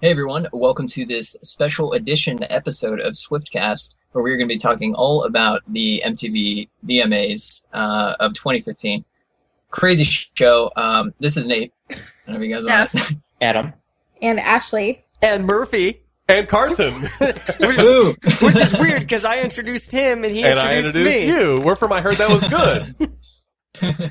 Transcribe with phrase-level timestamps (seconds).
[0.00, 4.58] Hey everyone, welcome to this special edition episode of Swiftcast, where we're going to be
[4.58, 9.04] talking all about the MTV VMAs uh, of 2015.
[9.70, 10.70] Crazy show.
[10.76, 11.72] Um, this is Nate.
[11.90, 13.16] I don't know if you guys want it.
[13.40, 13.72] Adam.
[14.20, 15.02] and Ashley.
[15.22, 16.92] and Murphy, and Carson.
[17.60, 18.14] Woo!
[18.42, 21.26] which is weird because I introduced him and he and I introduced introduced me.
[21.28, 21.60] you.
[21.64, 22.44] We're from I heard that was
[23.80, 24.10] good.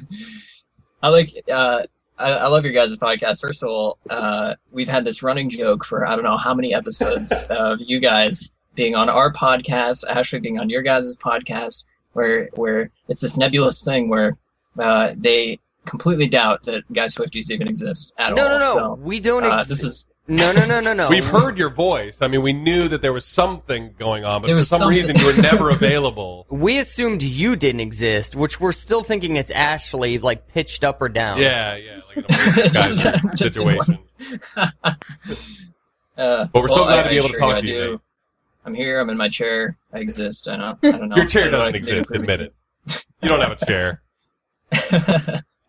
[1.03, 1.43] I like.
[1.51, 1.83] Uh,
[2.17, 3.41] I, I love your guys' podcast.
[3.41, 6.73] First of all, uh, we've had this running joke for I don't know how many
[6.73, 12.49] episodes of you guys being on our podcast, Ashley being on your guys' podcast, where
[12.55, 14.37] where it's this nebulous thing where
[14.79, 18.49] uh, they completely doubt that Guy Swifties even exist at No, all.
[18.49, 18.73] no, no.
[18.73, 19.43] So, we don't.
[19.43, 21.09] uh, Ex- this is no, no, no, no, no.
[21.09, 22.21] We've heard your voice.
[22.21, 24.79] I mean, we knew that there was something going on, but There for was some
[24.79, 24.97] something.
[24.97, 26.45] reason you were never available.
[26.49, 31.09] We assumed you didn't exist, which we're still thinking it's Ashley, like pitched up or
[31.09, 31.39] down.
[31.39, 33.99] Yeah, yeah, like an Just- guy's just situation.
[36.17, 37.61] Uh, But we're so well, glad I- to be I able to assure talk I
[37.61, 37.91] to you, do.
[37.91, 37.99] Nate.
[38.65, 38.99] I'm here.
[39.01, 39.77] I'm in my chair.
[39.93, 40.47] I exist.
[40.47, 40.77] I know.
[40.81, 41.15] I don't know.
[41.17, 42.09] Your chair I don't know what I doesn't can do exist.
[42.09, 43.05] for Admit it.
[43.21, 44.01] You don't have a chair.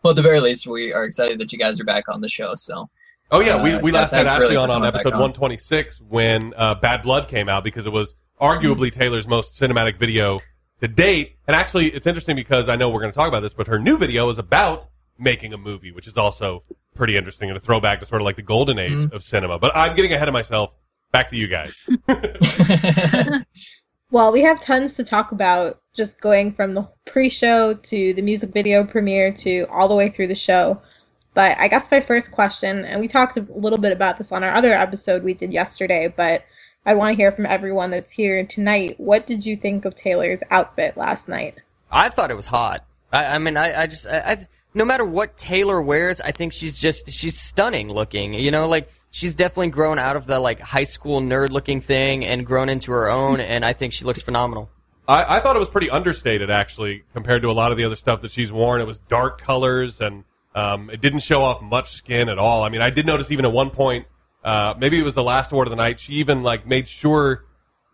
[0.02, 2.28] well, at the very least, we are excited that you guys are back on the
[2.28, 2.54] show.
[2.54, 2.88] So,
[3.30, 5.20] Oh yeah, we, Uh, we yeah, last had Ashley really on on episode on.
[5.20, 10.38] 126 when uh, Bad Blood came out because it was arguably Taylor's most cinematic video
[10.80, 11.36] to date.
[11.48, 13.78] And actually, it's interesting because I know we're going to talk about this, but her
[13.78, 14.86] new video is about
[15.18, 16.62] making a movie, which is also
[16.94, 19.12] pretty interesting and a throwback to sort of like the golden age Mhm.
[19.12, 19.58] of cinema.
[19.58, 20.74] But I'm getting ahead of myself.
[21.12, 21.74] Back to you guys.
[24.12, 28.52] Well, we have tons to talk about just going from the pre-show to the music
[28.52, 30.80] video premiere to all the way through the show.
[31.36, 34.42] But I guess my first question, and we talked a little bit about this on
[34.42, 36.46] our other episode we did yesterday, but
[36.86, 38.94] I want to hear from everyone that's here tonight.
[38.96, 41.56] What did you think of Taylor's outfit last night?
[41.92, 42.86] I thought it was hot.
[43.12, 44.36] I, I mean, I, I just, I, I,
[44.72, 48.32] no matter what Taylor wears, I think she's just, she's stunning looking.
[48.32, 52.24] You know, like she's definitely grown out of the like high school nerd looking thing
[52.24, 54.70] and grown into her own, and I think she looks phenomenal.
[55.06, 57.94] I, I thought it was pretty understated, actually, compared to a lot of the other
[57.94, 58.80] stuff that she's worn.
[58.80, 60.24] It was dark colors, and
[60.56, 62.64] um, it didn't show off much skin at all.
[62.64, 64.06] I mean, I did notice even at one point,
[64.42, 67.44] uh, maybe it was the last award of the night, she even like made sure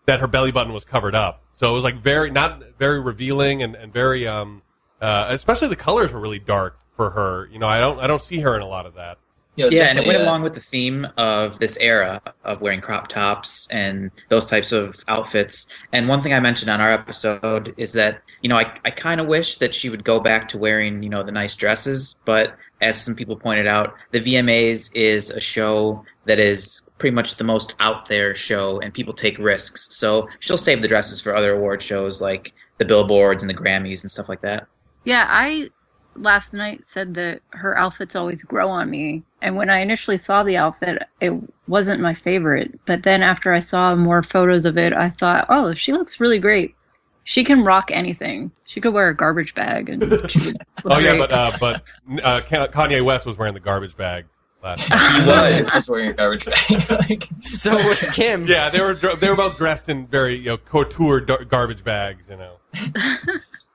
[0.06, 1.42] that her belly button was covered up.
[1.54, 4.62] So it was like very not very revealing and, and very um,
[5.00, 7.48] uh, especially the colors were really dark for her.
[7.50, 9.18] You know, I don't I don't see her in a lot of that.
[9.56, 12.60] Yeah, it's Yeah, and it went uh, along with the theme of this era of
[12.60, 15.66] wearing crop tops and those types of outfits.
[15.92, 19.20] And one thing I mentioned on our episode is that, you know, I, I kind
[19.20, 22.18] of wish that she would go back to wearing, you know, the nice dresses.
[22.24, 27.36] But as some people pointed out, the VMAs is a show that is pretty much
[27.36, 29.94] the most out there show and people take risks.
[29.94, 34.02] So she'll save the dresses for other award shows like the Billboards and the Grammys
[34.02, 34.66] and stuff like that.
[35.04, 35.70] Yeah, I
[36.16, 39.22] last night said that her outfits always grow on me.
[39.40, 41.32] And when I initially saw the outfit, it
[41.66, 42.78] wasn't my favorite.
[42.86, 46.38] But then after I saw more photos of it, I thought, oh, she looks really
[46.38, 46.74] great.
[47.24, 48.50] She can rock anything.
[48.66, 51.18] She could wear a garbage bag and she would Oh yeah, great.
[51.20, 51.82] but uh, but
[52.24, 54.24] uh, Kanye West was wearing the garbage bag
[54.62, 55.20] last night.
[55.54, 55.70] He was.
[55.72, 56.90] just wearing a garbage bag.
[57.08, 58.46] like, So was Kim.
[58.46, 62.26] Yeah, they were they were both dressed in very you know couture dar- garbage bags.
[62.28, 62.56] You know,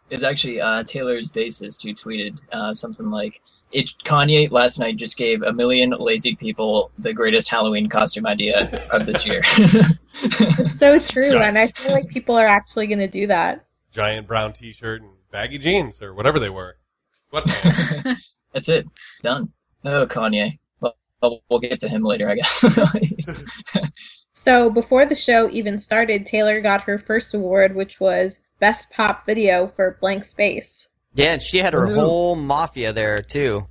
[0.10, 3.42] is actually uh, Taylor's bassist who tweeted uh, something like,
[3.72, 8.88] it, Kanye last night just gave a million lazy people the greatest Halloween costume idea
[8.92, 9.42] of this year.
[10.72, 11.42] So true, Sure.
[11.44, 13.66] and I feel like people are actually going to do that.
[13.92, 16.78] giant brown T-shirt and baggy jeans or whatever they were.
[17.30, 17.46] What?
[18.54, 18.88] That's it.
[19.22, 19.52] Done.
[19.86, 20.58] Oh, Kanye.
[20.82, 23.44] Well, we'll get to him later, I guess.
[24.34, 29.26] So before the show even started, Taylor got her first award, which was Best Pop
[29.26, 30.88] Video for Blank Space.
[31.14, 31.96] Yeah, and she had her Ooh.
[31.96, 33.68] whole mafia there too.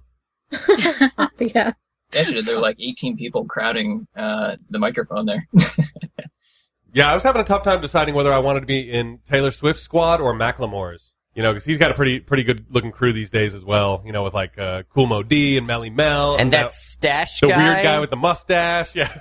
[1.39, 1.73] yeah.
[2.15, 5.47] Actually, there were like 18 people crowding uh, the microphone there.
[6.93, 9.51] yeah, I was having a tough time deciding whether I wanted to be in Taylor
[9.51, 11.13] Swift's squad or Macklemore's.
[11.35, 14.03] You know, because he's got a pretty pretty good looking crew these days as well.
[14.07, 17.49] You know, with like uh, Kool Moe Dee and Melle Mel And that stash the
[17.49, 17.59] guy.
[17.59, 18.95] weird guy with the mustache.
[18.95, 19.13] Yeah,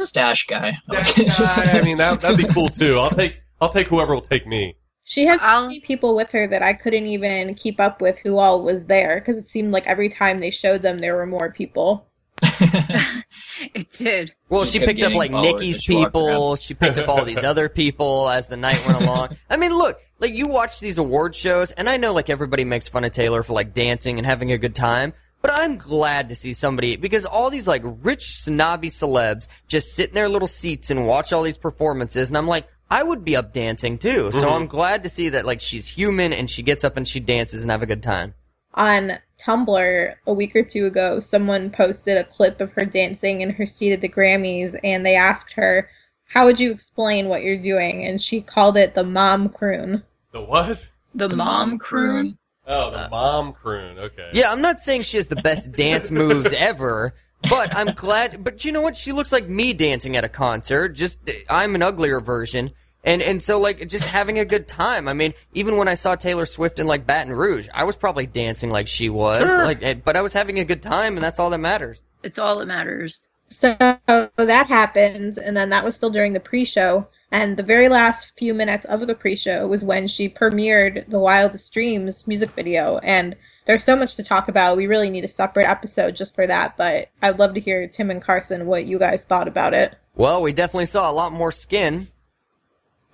[0.00, 0.78] Stash guy.
[0.88, 1.78] that guy.
[1.78, 2.98] I mean, that that'd be cool too.
[2.98, 4.76] I'll take I'll take whoever will take me.
[5.04, 8.38] She had so many people with her that I couldn't even keep up with who
[8.38, 11.52] all was there because it seemed like every time they showed them, there were more
[11.52, 12.08] people.
[12.42, 14.32] it did.
[14.48, 16.56] Well, You she picked up like followers Nikki's as you walked people.
[16.56, 19.36] She picked up all these other people as the night went along.
[19.50, 22.88] I mean, look, like you watch these award shows, and I know like everybody makes
[22.88, 25.12] fun of Taylor for like dancing and having a good time.
[25.40, 30.08] But I'm glad to see somebody because all these like rich snobby celebs just sit
[30.08, 33.36] in their little seats and watch all these performances, and I'm like, I would be
[33.36, 34.30] up dancing too.
[34.32, 34.52] So Mhm.
[34.52, 37.62] I'm glad to see that like she's human and she gets up and she dances
[37.62, 38.34] and have a good time.
[38.74, 43.50] On Tumblr a week or two ago, someone posted a clip of her dancing in
[43.50, 45.88] her seat at the Grammys, and they asked her,
[46.28, 50.02] "How would you explain what you're doing?" And she called it the mom croon.
[50.32, 50.86] The what?
[51.14, 52.38] The, mom croon.
[52.66, 53.98] Oh, the mom croon.
[53.98, 54.30] Okay.
[54.32, 57.14] Yeah, I'm not saying she has the best dance moves ever,
[57.50, 58.44] but I'm glad.
[58.44, 58.96] But you know what?
[58.96, 60.90] She looks like me dancing at a concert.
[60.90, 61.18] Just
[61.50, 62.70] I'm an uglier version,
[63.04, 65.08] and and so like just having a good time.
[65.08, 68.26] I mean, even when I saw Taylor Swift in like Baton Rouge, I was probably
[68.26, 69.38] dancing like she was.
[69.38, 69.64] Sure.
[69.64, 72.02] Like, eh, but I was having a good time, and that's all that matters.
[72.22, 73.28] It's all that matters.
[73.48, 77.06] So that happens, and then that was still during the pre-show.
[77.30, 81.72] And the very last few minutes of the pre-show was when she premiered the Wildest
[81.72, 82.98] Dreams music video.
[82.98, 84.76] And there's so much to talk about.
[84.76, 86.76] We really need a separate episode just for that.
[86.76, 89.94] But I'd love to hear Tim and Carson what you guys thought about it.
[90.14, 92.08] Well, we definitely saw a lot more skin.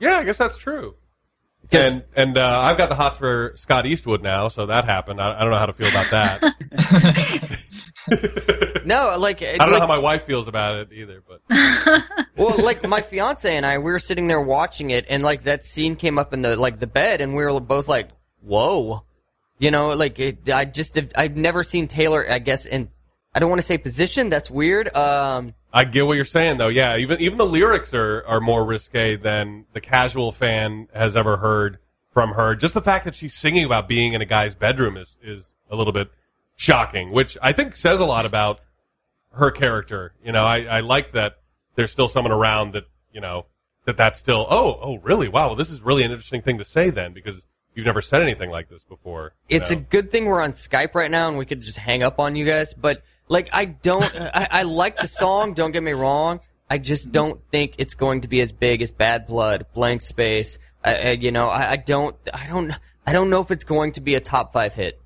[0.00, 0.94] Yeah, I guess that's true.
[1.70, 5.20] 'Cause- And and uh, I've got the hots for Scott Eastwood now, so that happened.
[5.20, 6.42] I, I don't know how to feel about that.
[8.86, 11.42] no, like I don't know how my wife feels about it either, but
[12.36, 15.64] well, like my fiance and I, we were sitting there watching it, and like that
[15.64, 18.08] scene came up in the like the bed, and we were both like,
[18.40, 19.04] "Whoa,"
[19.58, 22.24] you know, like it, I just I've never seen Taylor.
[22.30, 22.88] I guess in
[23.38, 24.30] I don't want to say position.
[24.30, 24.92] That's weird.
[24.96, 26.66] Um, I get what you're saying though.
[26.66, 31.36] Yeah, even even the lyrics are are more risque than the casual fan has ever
[31.36, 31.78] heard
[32.10, 32.56] from her.
[32.56, 35.76] Just the fact that she's singing about being in a guy's bedroom is is a
[35.76, 36.10] little bit
[36.56, 38.60] shocking, which I think says a lot about
[39.34, 40.14] her character.
[40.20, 41.38] You know, I, I like that
[41.76, 43.46] there's still someone around that you know
[43.84, 46.64] that that's still oh oh really wow well, this is really an interesting thing to
[46.64, 49.34] say then because you've never said anything like this before.
[49.48, 49.78] it's know?
[49.78, 52.34] a good thing we're on Skype right now, and we could just hang up on
[52.34, 52.74] you guys.
[52.74, 54.04] But like, I don't.
[54.16, 55.54] I, I like the song.
[55.54, 56.40] Don't get me wrong.
[56.70, 60.58] I just don't think it's going to be as big as Bad Blood, Blank Space.
[60.84, 62.16] I, I, you know, I, I don't.
[62.32, 62.72] I don't.
[63.06, 65.00] I don't know if it's going to be a top five hit.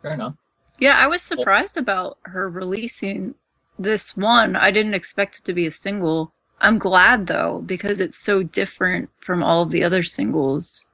[0.00, 0.34] Fair enough.
[0.78, 3.34] Yeah, I was surprised about her releasing
[3.78, 4.54] this one.
[4.54, 6.32] I didn't expect it to be a single.
[6.60, 10.86] I'm glad though, because it's so different from all of the other singles.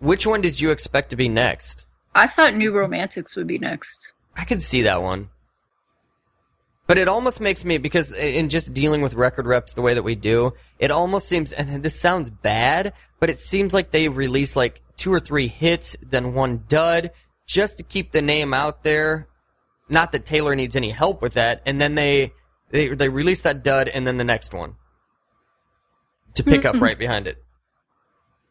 [0.00, 1.86] Which one did you expect to be next?
[2.14, 4.12] I thought New Romantics would be next.
[4.36, 5.30] I could see that one.
[6.92, 10.02] But it almost makes me because in just dealing with record reps the way that
[10.02, 14.56] we do, it almost seems and this sounds bad, but it seems like they release
[14.56, 17.10] like two or three hits, then one dud,
[17.46, 19.26] just to keep the name out there.
[19.88, 22.34] Not that Taylor needs any help with that, and then they
[22.68, 24.74] they they release that dud and then the next one
[26.34, 27.42] to pick up right behind it.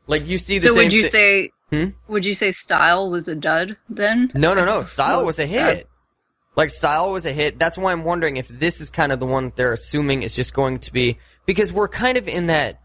[0.08, 1.90] Like you see the So same would you thi- say Hmm?
[2.08, 4.32] would you say Style was a dud then?
[4.34, 4.82] No, no, no.
[4.82, 5.88] Style was a hit.
[6.56, 7.58] Like Style was a hit.
[7.60, 10.36] That's why I'm wondering if this is kind of the one that they're assuming is
[10.36, 12.82] just going to be because we're kind of in that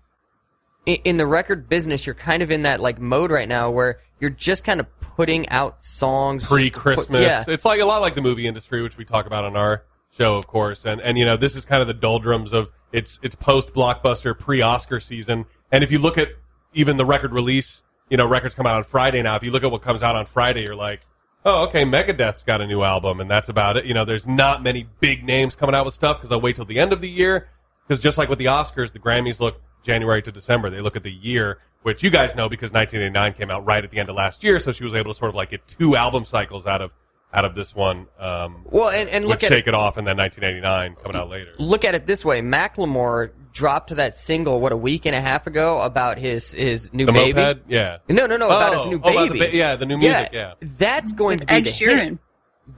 [0.87, 2.07] in the record business.
[2.07, 5.49] You're kind of in that like mode right now where you're just kind of putting
[5.49, 7.23] out songs put- pre-Christmas.
[7.23, 9.83] yeah, It's like a lot like the movie industry, which we talk about on our
[10.11, 10.85] show, of course.
[10.87, 14.39] And and you know, this is kind of the doldrums of it's it's post blockbuster,
[14.39, 15.47] pre-Oscar season.
[15.73, 16.29] And if you look at
[16.73, 19.35] even the record release, you know, records come out on Friday now.
[19.35, 21.01] If you look at what comes out on Friday, you're like,
[21.47, 23.87] oh, okay, Megadeth's got a new album, and that's about it.
[23.87, 26.65] You know, there's not many big names coming out with stuff because they'll wait till
[26.67, 27.49] the end of the year.
[27.87, 30.69] Because just like with the Oscars, the Grammys look January to December.
[30.69, 33.93] They look at the year, which you guys know because 1989 came out right at
[33.93, 35.95] the end of last year, so she was able to sort of like get two
[35.95, 36.91] album cycles out of
[37.33, 38.09] out of this one.
[38.19, 41.29] Um, Well, and, and look at Shake it, It Off and then 1989 coming out
[41.29, 41.53] later.
[41.59, 42.41] look at it this way.
[42.41, 47.07] Macklemore dropped that single what a week and a half ago about his his new
[47.07, 47.33] The baby.
[47.33, 47.99] moped, yeah.
[48.09, 49.39] No, no, no, about Oh, his new oh, about baby.
[49.41, 50.55] the ba- yeah, the new music, yeah.
[50.61, 52.01] That's going to be Ed the Sheeran.
[52.11, 52.19] hit.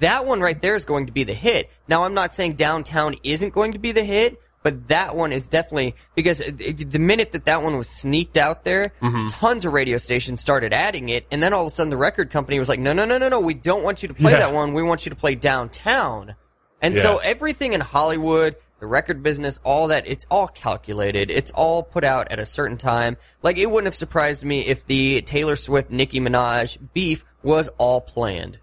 [0.01, 1.71] That one right there is going to be the hit.
[1.89, 5.49] Now, I'm not saying Downtown isn't going to be the hit, but that one is
[5.49, 9.27] definitely because it- it- the minute that that one was sneaked out there, Mm-hmm.
[9.27, 12.31] tons of radio stations started adding it, and then all of a sudden the record
[12.31, 14.41] company was like, "No, no, no, no, no, we don't want you to play Yeah.
[14.41, 14.75] that one.
[14.75, 16.35] We want you to play Downtown."
[16.81, 21.31] And so everything in Hollywood, the record business, all that, it's all calculated.
[21.31, 23.17] It's all put out at a certain time.
[23.43, 28.01] Like, it wouldn't have surprised me if the Taylor Swift Nicki Minaj beef was all
[28.01, 28.59] planned.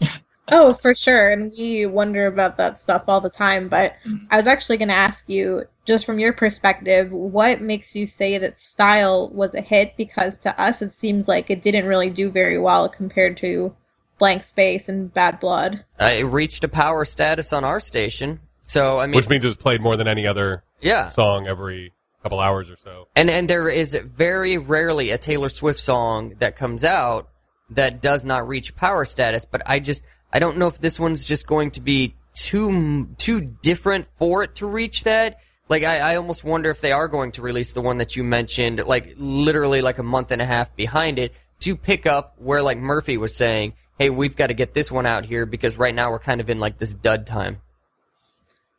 [0.50, 1.30] Oh, for sure.
[1.30, 3.68] And we wonder about that stuff all the time.
[3.68, 3.94] But
[4.30, 8.38] I was actually going to ask you, just from your perspective, what makes you say
[8.38, 9.96] that Style was a hit?
[9.96, 13.74] Because to us, it seems like it didn't really do very well compared to
[14.18, 15.84] Blank Space and Bad Blood.
[15.98, 18.40] Uh, it reached a power status on our station.
[18.72, 21.10] So, I mean, Which means it's played more than any other yeah.
[21.10, 23.06] song every couple hours or so.
[23.14, 27.28] And and there is very rarely a Taylor Swift song that comes out
[27.68, 29.44] that does not reach power status.
[29.44, 33.42] But I just I don't know if this one's just going to be too too
[33.42, 35.36] different for it to reach that.
[35.68, 38.24] like I, I almost wonder if they are going to release the one that you
[38.24, 42.62] mentioned, like literally like a month and a half behind it, to pick up where
[42.62, 45.94] like Murphy was saying, "Hey, we've got to get this one out here because right
[45.94, 47.60] now we're kind of in like this dud time."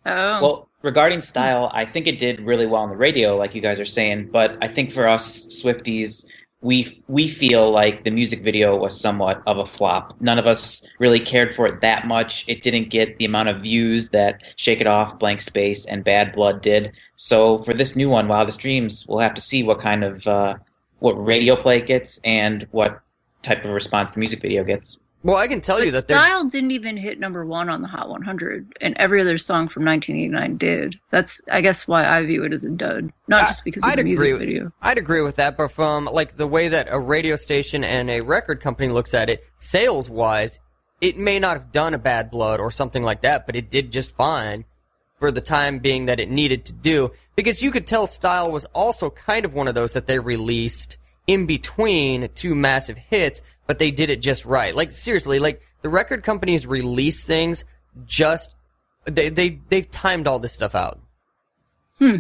[0.06, 0.42] Oh.
[0.42, 3.80] Well, regarding style, I think it did really well on the radio, like you guys
[3.80, 4.30] are saying.
[4.32, 6.26] But I think for us Swifties,
[6.62, 10.16] we we feel like the music video was somewhat of a flop.
[10.22, 12.46] None of us really cared for it that much.
[12.48, 16.32] It didn't get the amount of views that Shake It Off, Blank Space, and Bad
[16.32, 16.94] Blood did.
[17.18, 20.56] So for this new one, Wildest Dreams, we'll have to see what kind of uh,
[21.00, 23.02] what radio play it gets and what
[23.42, 24.98] type of response the music video gets.
[25.24, 27.82] Well, I can tell you But that they're Style didn't even hit number one on
[27.82, 31.00] the Hot 100, and every other song from 1989 did.
[31.12, 33.12] That's, I guess, why I view it as a dud.
[33.30, 34.72] Not I- just because of I'd the music agree with- video.
[34.82, 38.20] I'd agree with that, but from like the way that a radio station and a
[38.20, 40.60] record company looks at it, sales wise,
[41.00, 43.92] it may not have done a bad blood or something like that, but it did
[43.92, 44.66] just fine
[45.20, 47.12] for the time being that it needed to do.
[47.38, 50.98] Because you could tell Style was also kind of one of those that they released
[51.28, 54.76] in between two massive hits, but they did it just right.
[54.76, 57.66] Like seriously, like the record companies release things
[58.06, 58.56] just
[59.06, 61.00] they they they've timed all this stuff out.
[62.00, 62.18] Hmm.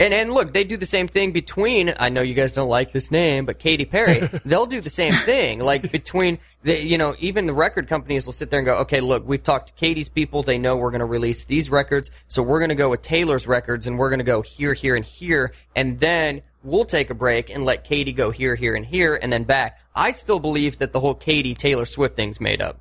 [0.00, 1.92] And and look, they do the same thing between.
[1.98, 4.20] I know you guys don't like this name, but Katy Perry.
[4.46, 5.60] they'll do the same thing.
[5.60, 9.02] Like between the, you know, even the record companies will sit there and go, okay,
[9.02, 10.42] look, we've talked to Katy's people.
[10.42, 13.46] They know we're going to release these records, so we're going to go with Taylor's
[13.46, 17.14] records, and we're going to go here, here, and here, and then we'll take a
[17.14, 19.78] break and let Katy go here, here, and here, and then back.
[19.94, 22.80] I still believe that the whole Katy Taylor Swift thing's made up.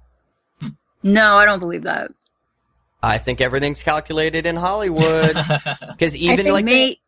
[1.01, 2.12] No, I don't believe that.
[3.01, 5.33] I think everything's calculated in Hollywood
[5.88, 7.00] because even like Mate,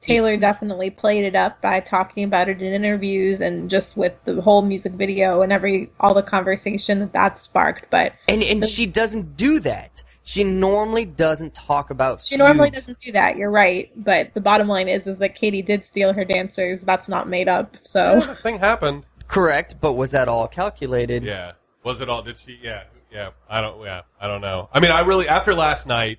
[0.00, 4.40] Taylor definitely played it up by talking about it in interviews and just with the
[4.40, 7.86] whole music video and every all the conversation that that sparked.
[7.90, 10.04] But And and she doesn't do that.
[10.26, 12.22] She normally doesn't talk about.
[12.22, 13.36] she normally doesn't do that.
[13.36, 13.92] You're right.
[13.94, 16.80] But the bottom line is, is that Katy did steal her dancers.
[16.82, 17.70] That's not made up.
[17.74, 19.04] Yeah, So the thing happened.
[19.28, 21.24] Correct, but was that all calculated?
[21.24, 21.52] Yeah.
[21.82, 22.22] Was it all?
[22.22, 22.58] Did she?
[22.62, 22.84] Yeah.
[23.12, 23.30] Yeah.
[23.48, 23.82] I don't.
[23.84, 24.02] Yeah.
[24.18, 24.70] I don't know.
[24.72, 26.18] I mean, I really after last night,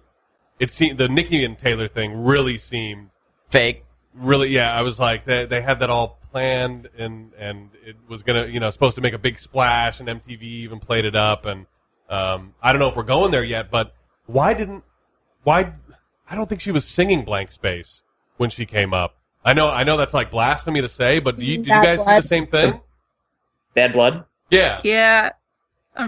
[0.60, 3.10] it seemed the Nicki and Taylor thing really seemed
[3.50, 3.84] Fake.
[4.14, 4.50] really.
[4.50, 4.76] Yeah.
[4.78, 8.60] I was like they they had that all planned and and it was gonna you
[8.60, 11.66] know supposed to make a big splash and MTV even played it up and
[12.10, 13.94] um I don't know if we're going there yet, but
[14.26, 14.84] why didn't
[15.44, 15.74] why
[16.30, 18.04] I don't think she was singing Blank Space
[18.38, 19.16] when she came up.
[19.44, 21.98] I know I know that's like blasphemy to say, but do you, do you Bad
[21.98, 22.82] guys see the same thing?
[23.74, 24.26] Bad Blood.
[24.50, 24.80] Yeah.
[24.84, 25.32] yeah.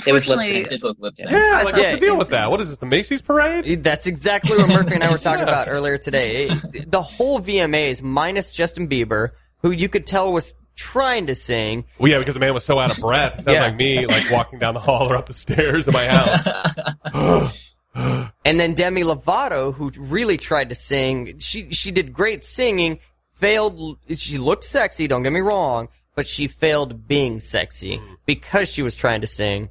[0.05, 0.81] It was lip Unfortunately, synced.
[0.81, 1.31] Did lip sync.
[1.31, 1.95] Yeah, like what's Yeah.
[1.95, 2.51] the deal with that?
[2.51, 3.83] What is this, the Macy's parade?
[3.83, 6.49] That's exactly what Murphy and I were talking about earlier today.
[6.73, 9.29] It- the whole VMAs, minus Justin Bieber,
[9.61, 11.83] who you could tell was trying to sing.
[11.99, 13.35] Well, yeah, because the man was so out of breath.
[13.35, 13.63] He sounds Yeah.
[13.65, 17.57] like me, like walking down the hall or up the stairs of my house.
[18.45, 22.99] And then Demi Lovato, who really tried to sing, she she did great singing,
[23.33, 23.97] failed.
[24.15, 28.17] She looked sexy, don't get me wrong, but she failed being sexy mm.
[28.25, 29.69] because she was trying to sing.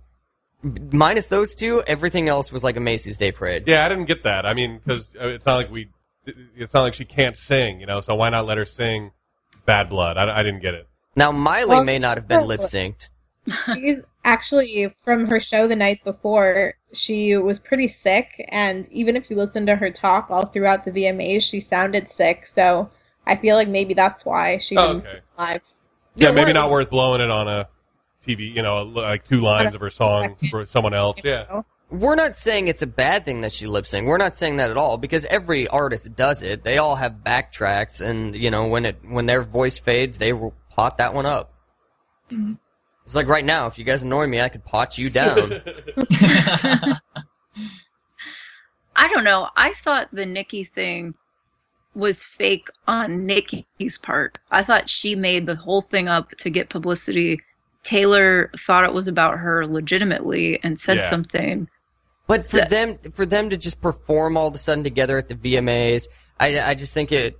[0.92, 3.64] Minus those two, everything else was like a Macy's Day Parade.
[3.68, 4.44] yeah, I didn't get that.
[4.44, 5.90] I mean, because uh, it's not like we,
[6.56, 8.00] it's not like she can't sing, you know.
[8.00, 9.12] So why not let her sing
[9.66, 10.18] "Bad Blood"?
[10.18, 10.88] I, I didn't get it.
[11.16, 13.10] Now Miley Well, may not have been so- lip synced.
[13.74, 16.74] she's actually from her show the night before.
[16.92, 20.90] She was pretty sick, and even if you listen to her talk all throughout the
[20.90, 22.46] VMAs, she sounded sick.
[22.46, 22.90] So
[23.24, 25.20] I feel like maybe that's why she Oh, didn't okay.
[25.38, 25.62] live.
[26.16, 27.68] Yeah, Yeah, maybe not worth blowing it on a
[28.24, 28.52] TV.
[28.52, 31.18] You know, like two lines of her song for someone else.
[31.22, 31.62] Yeah.
[31.88, 34.06] We're not saying it's a bad thing that she lip synced.
[34.06, 36.64] We're not saying that at all because every artist does it.
[36.64, 40.52] They all have backtracks, and you know when it when their voice fades, they will
[40.76, 41.52] pot that one up.
[42.30, 42.54] Mm-hmm.
[43.06, 45.62] It's like right now, if you guys annoy me, I could pot you down.
[48.96, 49.48] I don't know.
[49.56, 51.14] I thought the Nicki thing
[51.94, 54.38] was fake on Nicki's part.
[54.50, 57.40] I thought she made the whole thing up to get publicity.
[57.84, 61.08] Taylor thought it was about her legitimately and said Yeah.
[61.10, 61.68] something.
[62.26, 65.28] But for So- them, for them to just perform all of a sudden together at
[65.28, 66.08] the VMAs,
[66.40, 67.38] I, I just think it.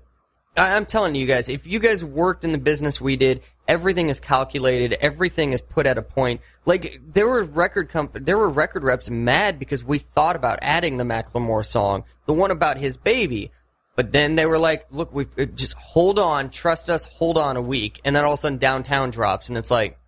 [0.57, 4.09] I, I'm telling you guys, if you guys worked in the business we did, everything
[4.09, 6.41] is calculated, everything is put at a point.
[6.65, 10.97] Like there were record comp- there were record reps mad because we thought about adding
[10.97, 13.51] the Macklemore song, the one about his baby.
[13.97, 17.63] But then they were like, "Look, we just hold on, trust us, hold on a
[17.63, 19.99] week," and then all of a sudden, downtown drops, and it's like,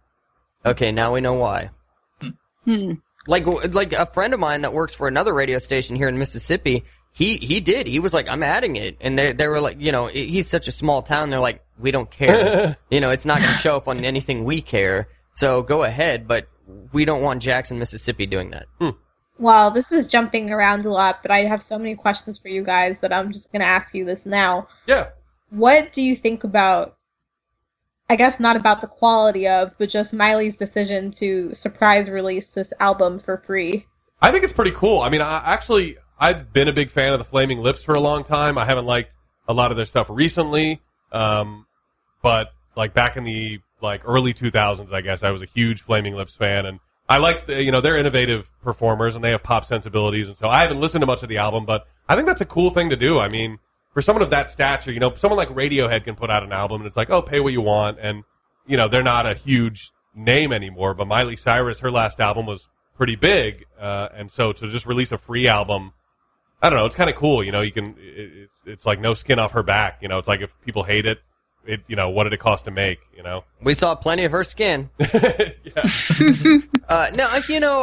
[0.67, 1.71] okay, now we know why
[2.67, 2.93] Hmm.
[3.27, 6.85] like like a friend of mine that works for another radio station here in Mississippi.
[7.19, 7.89] He he did.
[7.89, 10.69] He was like, I'm adding it, and they they were like, you know, he's such
[10.69, 11.31] a small town.
[11.31, 12.77] They're like, we don't care.
[12.93, 15.09] you know, it's not going to show up on anything we care.
[15.35, 16.47] So go ahead, but
[16.93, 18.67] we don't want Jackson, Mississippi, doing that.
[18.81, 18.91] Hmm.
[19.37, 22.63] Well, this is jumping around a lot, but I have so many questions for you
[22.63, 24.69] guys that I'm just going to ask you this now.
[24.87, 25.09] Yeah.
[25.51, 26.99] What do you think about,
[28.09, 32.73] I guess not about the quality of, but just Miley's decision to surprise release this
[32.79, 33.87] album for free?
[34.23, 35.01] I think it's pretty cool.
[35.01, 38.01] I mean, I actually I've been a big fan of the Flaming Lips for a
[38.01, 38.59] long time.
[38.59, 39.15] I haven't liked
[39.47, 40.81] a lot of their stuff recently,
[41.13, 41.67] um,
[42.23, 46.15] but like back in the like early 2000s, I guess I was a huge Flaming
[46.15, 49.65] Lips fan, and I like the, you know they're innovative performers and they have pop
[49.65, 52.41] sensibilities, and so I haven't listened to much of the album, but I think that's
[52.41, 53.19] a cool thing to do.
[53.19, 53.59] I mean,
[53.93, 56.81] for someone of that stature, you know, someone like Radiohead can put out an album
[56.81, 58.25] and it's like, oh, pay what you want, and
[58.67, 62.69] you know they're not a huge name anymore, but Miley Cyrus, her last album was
[62.97, 65.93] pretty big, uh, and so to just release a free album.
[66.61, 66.87] I don't know.
[66.87, 67.61] It's kind of cool, you know.
[67.61, 67.95] You can.
[67.99, 70.19] It, it's it's like no skin off her back, you know.
[70.19, 71.19] It's like if people hate it,
[71.65, 73.45] it you know what did it cost to make, you know.
[73.63, 74.91] We saw plenty of her skin.
[74.99, 75.85] yeah.
[76.89, 77.83] Uh, no, you know,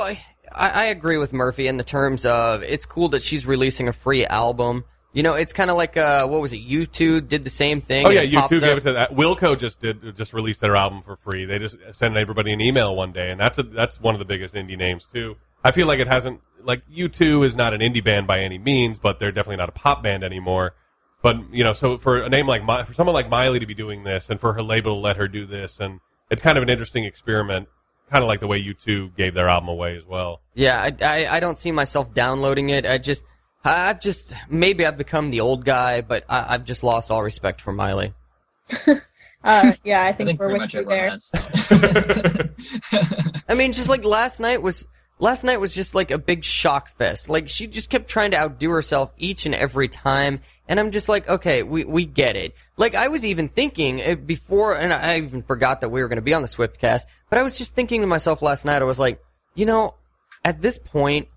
[0.51, 3.93] I, I agree with Murphy in the terms of it's cool that she's releasing a
[3.93, 4.83] free album.
[5.13, 6.67] You know, it's kind of like uh, what was it?
[6.67, 8.07] U2 did the same thing.
[8.07, 8.77] Oh yeah, it you popped two gave up.
[8.79, 9.11] it to that.
[9.11, 11.45] Wilco just did just released their album for free.
[11.45, 14.25] They just sent everybody an email one day, and that's a, that's one of the
[14.25, 15.37] biggest indie names too.
[15.63, 18.99] I feel like it hasn't like U2 is not an indie band by any means,
[18.99, 20.75] but they're definitely not a pop band anymore.
[21.21, 23.73] But you know, so for a name like Mi- for someone like Miley to be
[23.73, 26.63] doing this, and for her label to let her do this, and it's kind of
[26.63, 27.67] an interesting experiment,
[28.09, 30.41] kind of like the way U2 gave their album away as well.
[30.53, 32.85] Yeah, I, I, I don't see myself downloading it.
[32.85, 33.23] I just,
[33.63, 37.61] I've just, maybe I've become the old guy, but I, I've just lost all respect
[37.61, 38.13] for Miley.
[39.43, 41.07] Uh, yeah, I I think, think we're with you there.
[41.07, 41.31] has.
[43.47, 44.87] I mean, just like last night was,
[45.19, 47.29] last night was just like a big shock fest.
[47.29, 50.39] Like she just kept trying to outdo herself each and every time.
[50.67, 52.55] And I'm just like, okay, we, we get it.
[52.77, 56.17] Like I was even thinking uh, before, and I even forgot that we were going
[56.17, 58.85] to be on the Swiftcast, but I was just thinking to myself last night, I
[58.85, 59.21] was like,
[59.53, 59.95] you know,
[60.43, 61.27] at this point,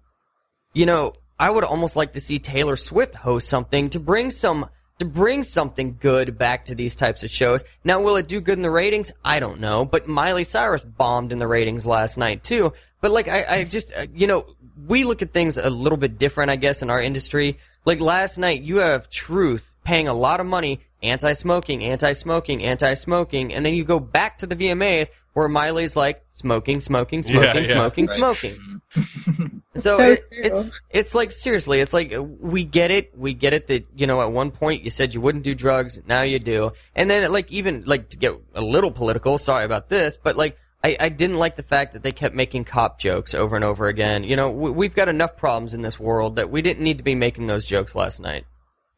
[0.75, 4.69] you know, I would almost like to see Taylor Swift host something to bring some
[4.99, 7.63] to bring something good back to these types of shows.
[7.85, 9.13] Now, will it do good in the ratings?
[9.25, 9.85] I don't know.
[9.85, 12.73] But Miley Cyrus bombed in the ratings last night too.
[13.01, 14.47] But like, I, I just, uh, you know,
[14.87, 17.59] we look at things a little bit different, I guess, in our industry.
[17.85, 23.65] Like last night, you have Truth paying a lot of money, anti-smoking, anti-smoking, anti-smoking, and
[23.65, 27.65] then you go back to the VMAs where Miley's like smoking, smoking, smoking, Yeah, yeah.
[27.65, 28.17] smoking, Right.
[28.17, 28.81] smoking.
[29.77, 33.69] So, So it, it's it's like seriously, it's like we get it, we get it
[33.69, 36.73] that you know at one point you said you wouldn't do drugs, now you do,
[36.97, 40.59] and then like even like to get a little political, sorry about this, but like
[40.85, 43.89] I, I didn't like the fact that they kept making cop jokes over and over
[43.89, 44.23] again.
[44.23, 47.05] You know, we, we've got enough problems in this world that we didn't need to
[47.05, 48.45] be making those jokes last night.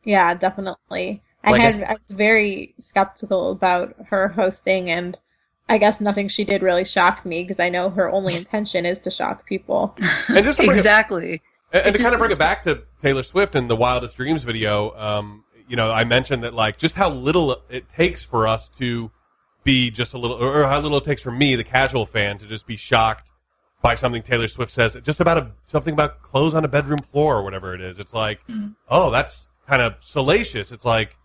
[0.04, 1.22] Yeah, definitely.
[1.42, 5.16] I Like I had s- I was very skeptical about her hosting, and
[5.70, 8.98] I guess nothing she did really shocked me because I know her only intention is
[9.00, 9.96] to shock people.
[10.28, 11.40] And just to bring it- exactly.
[11.72, 14.16] And, and to just- kind of bring it back to Taylor Swift and the Wildest
[14.18, 18.46] Dreams video, um, you know, I mentioned that like just how little it takes for
[18.48, 19.10] us to
[19.64, 22.46] be just a little, or how little it takes for me, the casual fan, to
[22.46, 23.31] just be shocked
[23.83, 27.37] by something Taylor Swift says, just about a something about clothes on a bedroom floor
[27.37, 27.99] or whatever it is.
[27.99, 28.70] It's like, mm-hmm.
[28.88, 30.73] oh, that's kind of salacious.
[30.73, 31.16] It's like,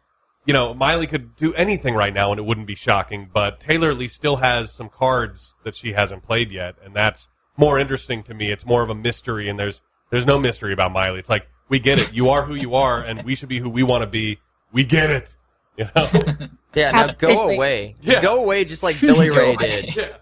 [0.45, 3.89] you know, Miley could do anything right now and it wouldn't be shocking, but Taylor
[3.89, 8.24] at least still has some cards that she hasn't played yet, and that's more interesting
[8.24, 8.52] to me.
[8.52, 11.19] It's more of a mystery, and there's there's no mystery about Miley.
[11.19, 12.13] It's like we get it.
[12.13, 14.39] You are who you are, and we should be who we want to be.
[14.71, 15.36] We get it.
[15.78, 16.08] You know?
[16.75, 18.21] Yeah, now go away, Yeah.
[18.21, 19.95] go away, just like Billy Ray did.
[19.95, 20.17] yeah.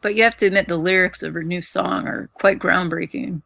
[0.00, 3.42] But you have to admit the lyrics of her new song are quite groundbreaking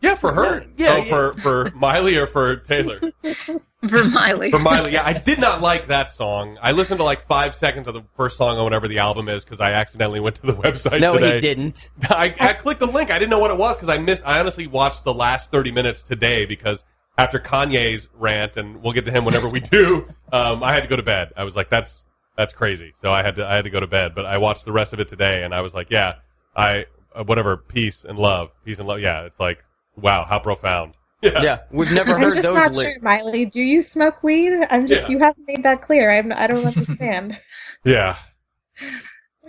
[0.00, 0.64] Yeah, for her.
[0.76, 1.04] Yeah, oh, yeah.
[1.04, 3.00] for for Miley or for Taylor?
[3.88, 4.50] for Miley.
[4.50, 6.58] For Miley, yeah, I did not like that song.
[6.60, 9.44] I listened to like five seconds of the first song on whatever the album is
[9.44, 11.00] because I accidentally went to the website.
[11.00, 11.34] No, today.
[11.34, 11.90] he didn't.
[12.02, 13.12] I, I clicked the link.
[13.12, 14.24] I didn't know what it was because I missed.
[14.26, 16.82] I honestly watched the last thirty minutes today because
[17.18, 20.08] after Kanye's rant, and we'll get to him whenever we do.
[20.32, 21.32] Um, I had to go to bed.
[21.36, 22.04] I was like, "That's
[22.36, 24.14] that's crazy." So I had to I had to go to bed.
[24.14, 26.14] But I watched the rest of it today, and I was like, "Yeah,
[26.56, 27.56] I uh, whatever.
[27.56, 28.50] Peace and love.
[28.64, 29.00] Peace and love.
[29.00, 29.64] Yeah, it's like
[29.96, 30.94] wow, how profound."
[31.24, 32.56] Yeah, Yeah, we've never I'm heard just those.
[32.56, 33.44] not li- sure, Miley.
[33.44, 34.52] Do you smoke weed?
[34.70, 35.08] I'm just Yeah.
[35.08, 36.10] you haven't made that clear.
[36.10, 37.38] I'm, I don't understand.
[37.84, 38.16] yeah.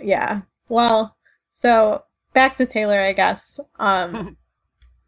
[0.00, 0.42] yeah.
[0.68, 1.16] Well,
[1.50, 3.58] so back to Taylor, I guess.
[3.80, 4.36] Um,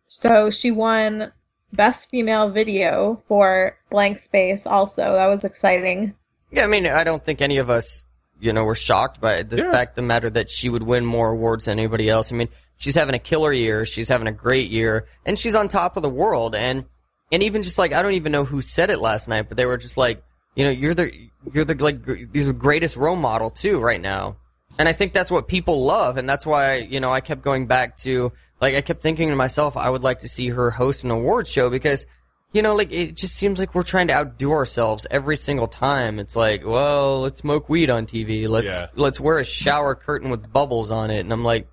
[0.09, 1.33] so she won
[1.73, 4.67] Best Female Video for Blank Space.
[4.67, 6.15] Also, that was exciting.
[6.51, 8.09] Yeah, I mean, I don't think any of us,
[8.41, 9.73] you know, were shocked by the Yeah.
[9.73, 12.33] fact of the matter that she would win more awards than anybody else.
[12.33, 15.69] I mean, she's having a killer year, she's having a great year, and she's on
[15.69, 16.55] top of the world.
[16.55, 16.85] And
[17.33, 19.67] and even just like I don't even know who said it last night, but they
[19.67, 20.23] were just like,
[20.55, 21.11] you know, you're the
[21.53, 24.37] you're the like you're the greatest role model too right now.
[24.79, 27.67] And I think that's what people love, and that's why you know I kept going
[27.67, 31.05] back to like I kept thinking to myself, I would like to see her host
[31.05, 32.07] an award show because,
[32.53, 36.19] you know, like it just seems like we're trying to outdo ourselves every single time.
[36.19, 38.49] It's like, well, let's smoke weed on TV.
[38.49, 38.87] Let's Yeah.
[38.95, 41.69] let's wear a shower curtain with bubbles on it, and I'm like,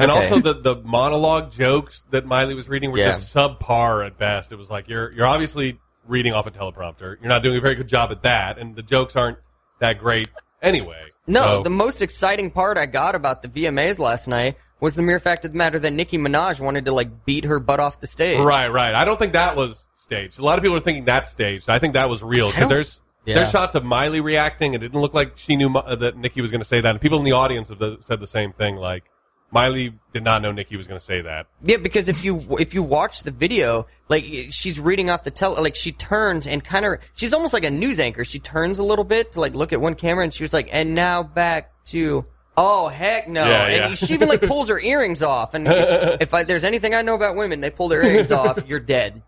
[0.00, 0.28] And Okay.
[0.28, 3.08] also the the monologue jokes that Miley was reading were Yeah.
[3.08, 4.52] just subpar at best.
[4.52, 7.16] It was like you're you're obviously reading off a teleprompter.
[7.20, 9.38] You're not doing a very good job at that, and the jokes aren't
[9.80, 10.28] that great
[10.62, 11.02] anyway.
[11.26, 15.02] No, So- the most exciting part I got about the VMAs last night was the
[15.02, 18.00] mere fact of the matter that Nicki Minaj wanted to like beat her butt off
[18.00, 18.38] the stage.
[18.40, 18.94] Right, right.
[18.94, 20.38] I don't think that was staged.
[20.38, 21.68] A lot of people are thinking that's staged.
[21.68, 23.34] I think that was real because there's Yeah.
[23.36, 26.40] there's shots of Miley reacting, and it didn't look like she knew uh, that Nicki
[26.40, 26.90] was going to say that.
[26.90, 28.76] And people in the audience have the, said the same thing.
[28.76, 29.04] Like
[29.50, 31.46] Miley did not know Nicki was going to say that.
[31.62, 35.60] Yeah, because if you if you watch the video, like she's reading off the tel,
[35.60, 38.24] like she turns and kind of she's almost like a news anchor.
[38.24, 40.68] She turns a little bit to like look at one camera, and she was like,
[40.72, 42.24] "And now back to."
[42.60, 43.48] Oh heck no!
[43.48, 43.94] Yeah, and yeah.
[43.94, 45.54] she even like pulls her earrings off.
[45.54, 48.66] And if, if I, there's anything I know about women, they pull their earrings off.
[48.66, 49.22] You're dead.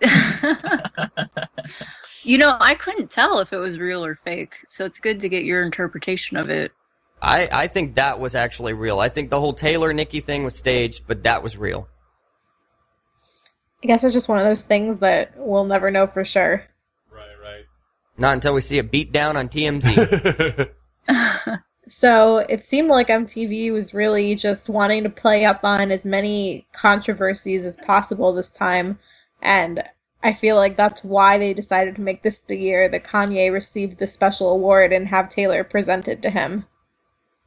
[2.22, 5.28] You know, I couldn't tell if it was real or fake, so it's good to
[5.28, 6.72] get your interpretation of it.
[7.22, 9.00] I I think that was actually real.
[9.00, 11.88] I think the whole Taylor Nicki thing was staged, but that was real.
[13.82, 16.62] I guess it's just one of those things that we'll never know for sure.
[17.10, 17.64] Right, right.
[18.18, 20.70] Not until we see a beat down on TMZ.
[21.90, 26.64] So it seemed like MTV was really just wanting to play up on as many
[26.72, 28.96] controversies as possible this time.
[29.42, 29.82] And
[30.22, 33.98] I feel like that's why they decided to make this the year that Kanye received
[33.98, 36.64] the special award and have Taylor presented to him.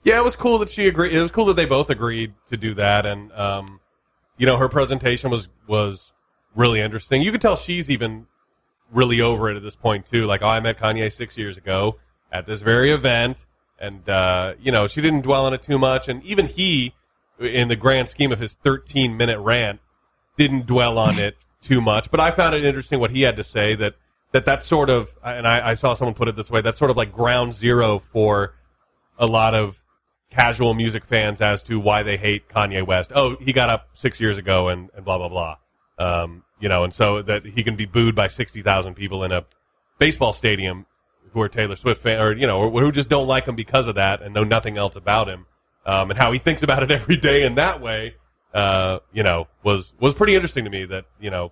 [0.04, 1.14] Yeah, it was cool that she agreed.
[1.14, 3.80] It was cool that they both agreed to do that, and um,
[4.38, 6.12] you know, her presentation was was
[6.54, 7.22] really interesting.
[7.22, 8.28] You could tell she's even
[8.92, 10.26] really over it at this point too.
[10.26, 12.00] Like, oh, I met Kanye six years ago
[12.34, 13.46] at this very event,
[13.80, 16.08] and uh, you know, she didn't dwell on it too much.
[16.08, 16.94] And even he,
[17.40, 19.80] in the grand scheme of his 13 minute rant,
[20.38, 22.12] didn't dwell on it too much.
[22.12, 23.96] But I found it interesting what he had to say that
[24.32, 26.92] that that sort of, and I, I saw someone put it this way, that's sort
[26.92, 28.56] of like ground zero for
[29.18, 29.84] a lot of
[30.32, 33.12] casual music fans as to why they hate Kanye West.
[33.14, 35.58] Oh, he got up six years ago and, and blah blah blah.
[36.00, 39.32] Um, you know, and so that he can be booed by sixty thousand people in
[39.32, 39.46] a
[40.00, 40.86] baseball stadium
[41.34, 43.88] who are Taylor Swift fan or you know, or who just don't like him because
[43.88, 45.46] of that and know nothing else about him.
[45.86, 48.16] Um, and how he thinks about it every day in that way,
[48.54, 50.86] uh, you know, was was pretty interesting to me.
[50.86, 51.52] That you know,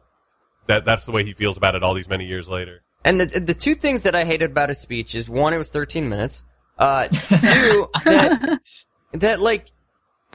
[0.67, 2.81] that that's the way he feels about it all these many years later.
[3.03, 5.69] And the the two things that I hated about his speech is one, it was
[5.69, 6.43] 13 minutes.
[6.77, 8.59] Uh, two, that
[9.13, 9.71] that like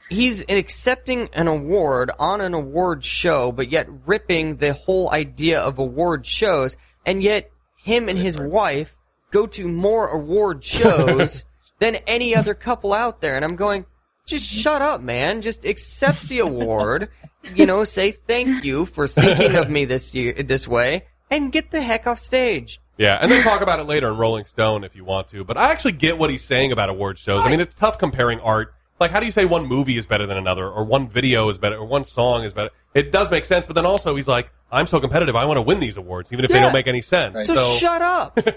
[0.09, 5.79] he's accepting an award on an award show, but yet ripping the whole idea of
[5.79, 8.96] award shows, and yet him and his wife
[9.31, 11.45] go to more award shows
[11.79, 13.35] than any other couple out there.
[13.35, 13.85] And I'm going,
[14.25, 15.41] just shut up, man.
[15.41, 17.09] Just accept the award.
[17.55, 21.71] You know, say thank you for thinking of me this year, this way, and get
[21.71, 22.79] the heck off stage.
[22.97, 25.43] Yeah, and then talk about it later in Rolling Stone if you want to.
[25.43, 27.45] But I actually get what he's saying about award shows.
[27.45, 28.73] I mean, it's tough comparing art.
[28.99, 31.59] Like, how do you say one movie is better than another, or one video is
[31.59, 32.71] better, or one song is better?
[32.95, 35.61] It does make sense, but then also he's like, I'm so competitive, I want to
[35.61, 36.63] win these awards, even if they Yeah.
[36.63, 37.47] don't make any sense.
[37.47, 38.37] So, shut up.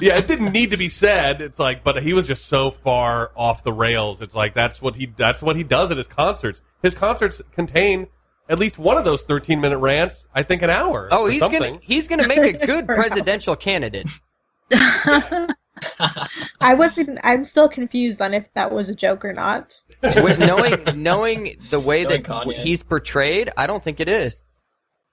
[0.00, 1.40] yeah, it didn't need to be said.
[1.40, 4.20] It's like, but he was just so far off the rails.
[4.22, 6.62] It's like that's what he that's what he does at his concerts.
[6.82, 8.06] His concerts contain
[8.48, 10.28] at least one of those 13 minute rants.
[10.34, 11.08] I think an hour.
[11.10, 11.60] Oh, or he's something.
[11.60, 14.06] gonna he's gonna make a good presidential candidate.
[16.60, 17.18] I wasn't.
[17.24, 19.80] I'm still confused on if that was a joke or not.
[20.02, 22.62] With knowing knowing the way Knowing that Kanye.
[22.62, 24.44] he's portrayed, I don't think it is.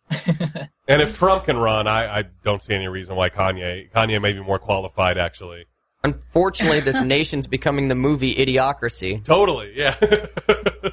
[0.88, 4.34] And if Trump can run, I, I don't see any reason why Kanye Kanye may
[4.34, 5.19] be more qualified.
[5.19, 5.65] Actually,
[6.04, 9.24] Unfortunately, this nation's becoming the movie Idiocracy.
[9.24, 9.74] totally.
[9.76, 9.95] Yeah.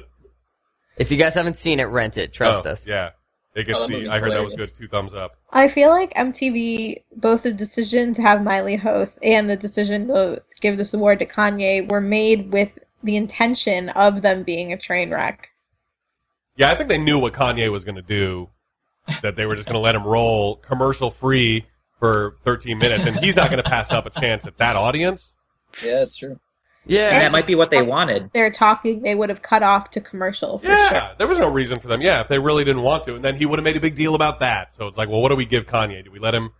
[0.97, 2.33] If you guys haven't seen it, rent it.
[2.33, 2.87] Trust Oh, us.
[2.87, 3.11] Yeah.
[3.53, 4.69] It gets Oh, that the, I heard that was good.
[4.75, 5.35] Two thumbs up.
[5.51, 10.41] I feel like MTV, both the decision to have Miley host and the decision to
[10.59, 12.69] give this award to Kanye were made with
[13.03, 15.49] the intention of them being a train wreck.
[16.55, 18.49] Yeah, I think they knew what Kanye was going to do.
[19.21, 21.65] That they were just going to let him roll commercial free
[21.99, 25.35] for 13 minutes, and he's not going to pass up a chance at that audience.
[25.83, 26.39] Yeah, it's true.
[26.85, 28.29] Yeah, And that just- might be what they wanted.
[28.33, 30.59] They're talking, they would have cut off to commercial.
[30.59, 31.15] For Yeah, sure.
[31.17, 32.01] there was no reason for them.
[32.01, 33.95] Yeah, if they really didn't want to, and then he would have made a big
[33.95, 34.73] deal about that.
[34.73, 36.03] So it's like, well, what do we give Kanye?
[36.05, 36.51] Do we let him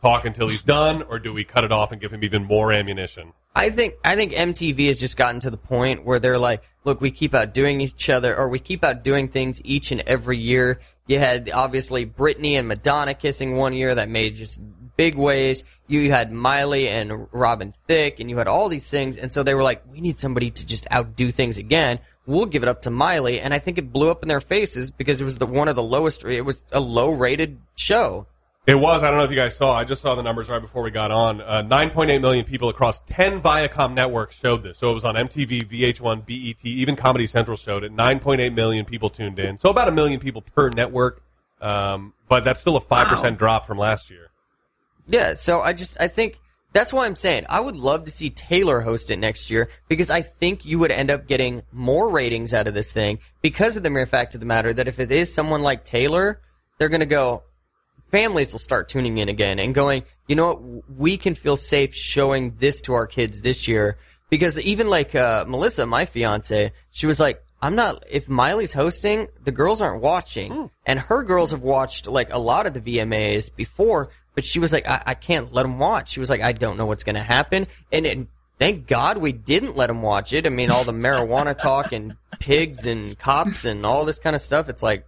[0.00, 2.72] talk until he's done, or do we cut it off and give him even more
[2.72, 3.32] ammunition?
[3.54, 7.00] I think I think MTV has just gotten to the point where they're like, look,
[7.00, 10.78] we keep outdoing each other, or we keep outdoing things each and every year.
[11.06, 14.60] You had obviously Britney and Madonna kissing one year that made just
[14.96, 15.62] big waves.
[15.86, 19.54] You had Miley and Robin Thicke, and you had all these things, and so they
[19.54, 22.00] were like, we need somebody to just outdo things again.
[22.26, 24.90] We'll give it up to Miley, and I think it blew up in their faces
[24.90, 26.24] because it was the one of the lowest.
[26.24, 28.26] It was a low rated show.
[28.66, 29.04] It was.
[29.04, 29.74] I don't know if you guys saw.
[29.74, 31.40] I just saw the numbers right before we got on.
[31.40, 34.78] Uh, 9.8 million people across 10 Viacom networks showed this.
[34.78, 37.94] So it was on MTV, VH1, BET, even Comedy Central showed it.
[37.94, 39.56] 9.8 million people tuned in.
[39.56, 41.22] So about a million people per network.
[41.60, 43.30] Um, but that's still a 5% Wow.
[43.30, 44.30] drop from last year.
[45.06, 46.36] Yeah, so I just I think
[46.72, 50.10] that's why I'm saying I would love to see Taylor host it next year because
[50.10, 53.84] I think you would end up getting more ratings out of this thing because of
[53.84, 56.40] the mere fact of the matter that if it is someone like Taylor,
[56.78, 57.44] they're going to go
[58.10, 61.94] families will start tuning in again and going, you know what, we can feel safe
[61.94, 63.98] showing this to our kids this year
[64.30, 68.04] because even like uh, Melissa, my fiance, she was like, I'm not.
[68.08, 72.66] If Miley's hosting, the girls aren't watching, and her girls have watched like a lot
[72.66, 74.10] of the VMAs before.
[74.34, 76.10] But she was like, I, I can't let them watch.
[76.10, 79.32] She was like, I don't know what's going to happen, and, and thank God we
[79.32, 80.46] didn't let them watch it.
[80.46, 84.42] I mean, all the marijuana talk and pigs and cops and all this kind of
[84.42, 84.68] stuff.
[84.68, 85.06] It's like,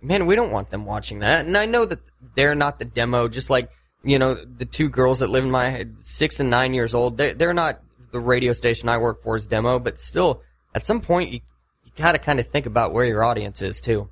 [0.00, 1.44] man, we don't want them watching that.
[1.44, 2.00] And I know that
[2.34, 3.70] they're not the demo, just like,
[4.02, 7.16] you know, the two girls that live in my head, six and nine years old,
[7.16, 7.80] they're, they're not
[8.12, 10.42] the radio station I work for's demo, but still,
[10.74, 11.40] at some point, you,
[11.84, 14.08] you gotta kind of think about where your audience is, too.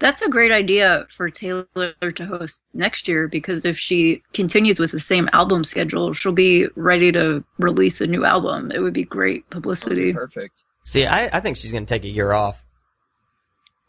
[0.00, 1.66] That's a great idea for Taylor
[2.00, 6.68] to host next year because if she continues with the same album schedule, she'll be
[6.76, 8.70] ready to release a new album.
[8.70, 10.12] It would be great publicity.
[10.12, 10.62] Perfect.
[10.84, 12.64] See, I, I think she's gonna take a year off.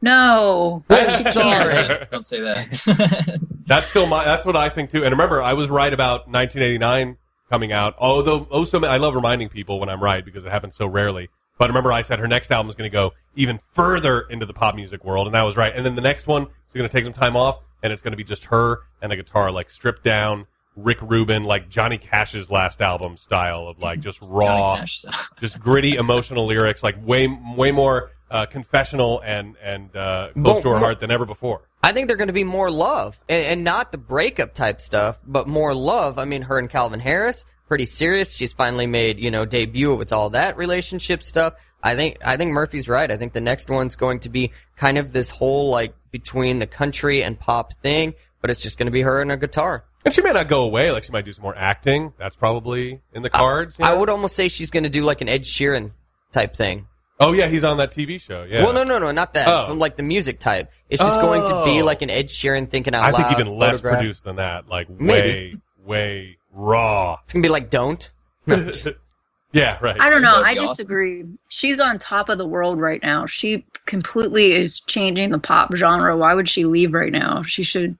[0.01, 0.83] No.
[0.89, 2.07] I'm sorry.
[2.11, 3.39] Don't say that.
[3.67, 4.25] That's still my.
[4.25, 5.03] That's what I think too.
[5.03, 7.17] And remember, I was right about 1989
[7.49, 7.95] coming out.
[7.97, 11.29] Although, oh, so I love reminding people when I'm right because it happens so rarely.
[11.57, 14.53] But remember, I said her next album is going to go even further into the
[14.53, 15.75] pop music world, and I was right.
[15.75, 18.13] And then the next one is going to take some time off, and it's going
[18.13, 22.49] to be just her and a guitar, like stripped down, Rick Rubin, like Johnny Cash's
[22.49, 25.31] last album style of like just raw, Johnny Cash stuff.
[25.41, 30.69] just gritty emotional lyrics, like way way more uh, confessional and and uh, close to
[30.69, 31.61] her heart than ever before.
[31.81, 35.19] I think they're going to be more love, and, and not the breakup type stuff,
[35.25, 36.19] but more love.
[36.19, 38.33] I mean, her and Calvin Harris, pretty serious.
[38.33, 41.55] She's finally made you know debut with all that relationship stuff.
[41.81, 43.09] I think I think Murphy's right.
[43.09, 46.67] I think the next one's going to be kind of this whole like between the
[46.67, 49.85] country and pop thing, but it's just going to be her and a guitar.
[50.05, 50.91] And she may not go away.
[50.91, 52.13] Like she might do some more acting.
[52.17, 53.77] That's probably in the cards.
[53.79, 55.91] you I would almost say she's going to do like an Ed Sheeran
[56.31, 56.87] type thing.
[57.19, 58.45] Oh yeah, he's on that TV show.
[58.49, 58.63] Yeah.
[58.63, 59.47] Well, no, no, no, not that.
[59.47, 59.67] Oh.
[59.67, 60.71] From like the music type.
[60.89, 61.85] It's just going to be Oh.
[61.85, 63.27] like an Ed Sheeran thinking out I loud.
[63.27, 64.67] think even less produced than that.
[64.69, 65.57] Like way, Maybe.
[65.85, 67.17] way raw.
[67.23, 68.09] It's gonna be like don't.
[68.47, 68.71] No,
[69.51, 69.97] yeah, right.
[69.99, 70.35] I don't know.
[70.43, 70.73] I be awesome.
[70.75, 71.25] disagree.
[71.49, 73.25] She's on top of the world right now.
[73.25, 76.15] She completely is changing the pop genre.
[76.17, 77.43] Why would she leave right now?
[77.43, 77.97] She should.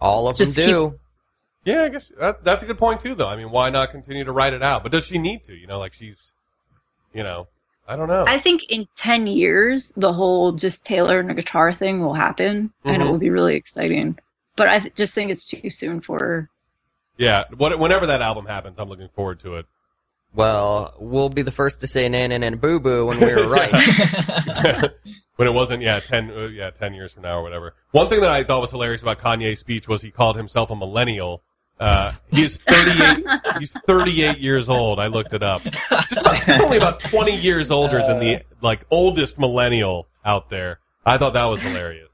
[0.00, 0.98] all of Just them do.
[1.64, 3.14] Yeah, I guess that, that's a good point too.
[3.14, 4.82] Though I mean, why not continue to write it out?
[4.84, 5.54] But does she need to?
[5.54, 6.32] You know, like she's,
[7.12, 7.48] you know,
[7.88, 8.24] I don't know.
[8.28, 12.70] I think in 10 years, the whole just Taylor and a guitar thing will happen,
[12.84, 13.10] and it Mhm.
[13.10, 14.18] will be really exciting.
[14.56, 16.50] But I th- just think it's too soon for her.
[17.16, 19.66] yeah, what, whenever that album happens, I'm looking forward to it.
[20.34, 23.48] Well, we'll be the first to say nan and and boo boo when we were
[23.58, 23.72] right.
[25.36, 27.74] when it wasn't, yeah, ten, uh, yeah, ten years from now or whatever.
[27.92, 30.76] One thing that I thought was hilarious about Kanye's speech was he called himself a
[30.76, 31.42] millennial.
[31.80, 33.24] Uh, he is 38.
[33.58, 34.98] he's 38 years old.
[34.98, 35.62] I looked it up.
[35.62, 40.80] Just, about, just only about 20 years older than the like oldest millennial out there.
[41.06, 42.08] I thought that was hilarious.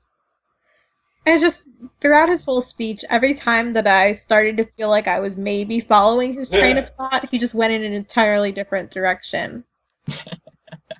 [1.26, 1.62] And just
[2.00, 5.80] throughout his whole speech, every time that I started to feel like I was maybe
[5.80, 6.82] following his train Yeah.
[6.82, 9.64] of thought, he just went in an entirely different direction.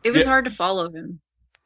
[0.03, 0.29] It was Yeah.
[0.29, 1.21] hard to follow him.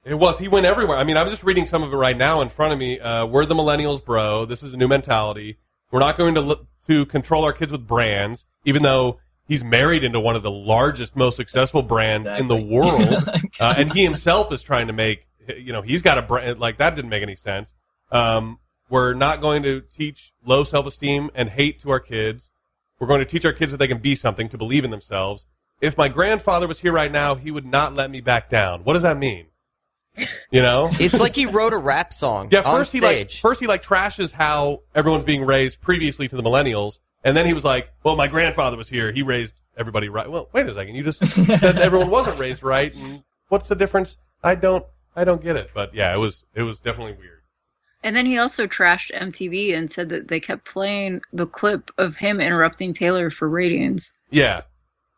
[0.04, 0.38] It was.
[0.38, 0.96] He went everywhere.
[0.96, 2.98] I mean, I'm just reading some of it right now in front of me.
[2.98, 4.44] Uh, we're the millennials, bro.
[4.44, 5.58] This is a new mentality.
[5.90, 10.05] We're not going to look, to control our kids with brands, even though he's married
[10.05, 13.29] into one of the largest, most successful brands in the world,
[13.61, 15.27] uh, and he himself is trying to make.
[15.46, 16.94] You know, he's got a brand like that.
[16.94, 17.72] Didn't make any sense.
[18.11, 18.59] Um,
[18.90, 22.51] we're not going to teach low self esteem and hate to our kids.
[22.98, 25.46] We're going to teach our kids that they can be something, to believe in themselves.
[25.81, 28.83] If my grandfather was here right now, he would not let me back down.
[28.83, 29.46] What does that mean?
[30.50, 30.90] You know?
[30.98, 33.83] it's like he wrote a rap song Yeah, on first he like first he like
[33.83, 38.16] trashes how everyone's being raised previously to the millennials, and then he was like, "Well,
[38.16, 41.78] my grandfather was here; he raised everybody right." Well, wait a second, you just said
[41.78, 44.18] everyone wasn't raised right, and what's the difference?
[44.42, 45.70] I don't, I don't get it.
[45.74, 47.42] But yeah, it was it was definitely weird.
[48.02, 52.14] And then he also trashed MTV and said that they kept playing the clip of
[52.14, 54.12] him interrupting Taylor for ratings.
[54.31, 54.62] Yeah,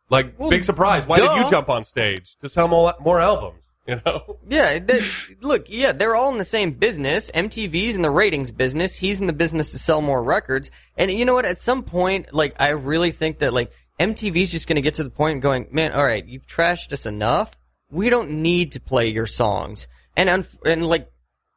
[0.08, 1.06] like Well, big surprise.
[1.06, 3.59] Why did you jump on stage to sell more, more albums?
[3.90, 4.38] You know?
[4.48, 5.00] Yeah, they,
[5.40, 7.30] look, yeah, they're all in the same business.
[7.30, 8.96] MTV's in the ratings business.
[8.96, 10.72] He's in the business to sell more records.
[10.96, 11.44] And you know what?
[11.44, 15.04] At some point, like, I really think that, like, MTV's just going to get to
[15.04, 17.52] the point going, man, all right, you've trashed us enough.
[17.90, 19.86] We don't need to play your songs.
[20.16, 21.12] And, and like,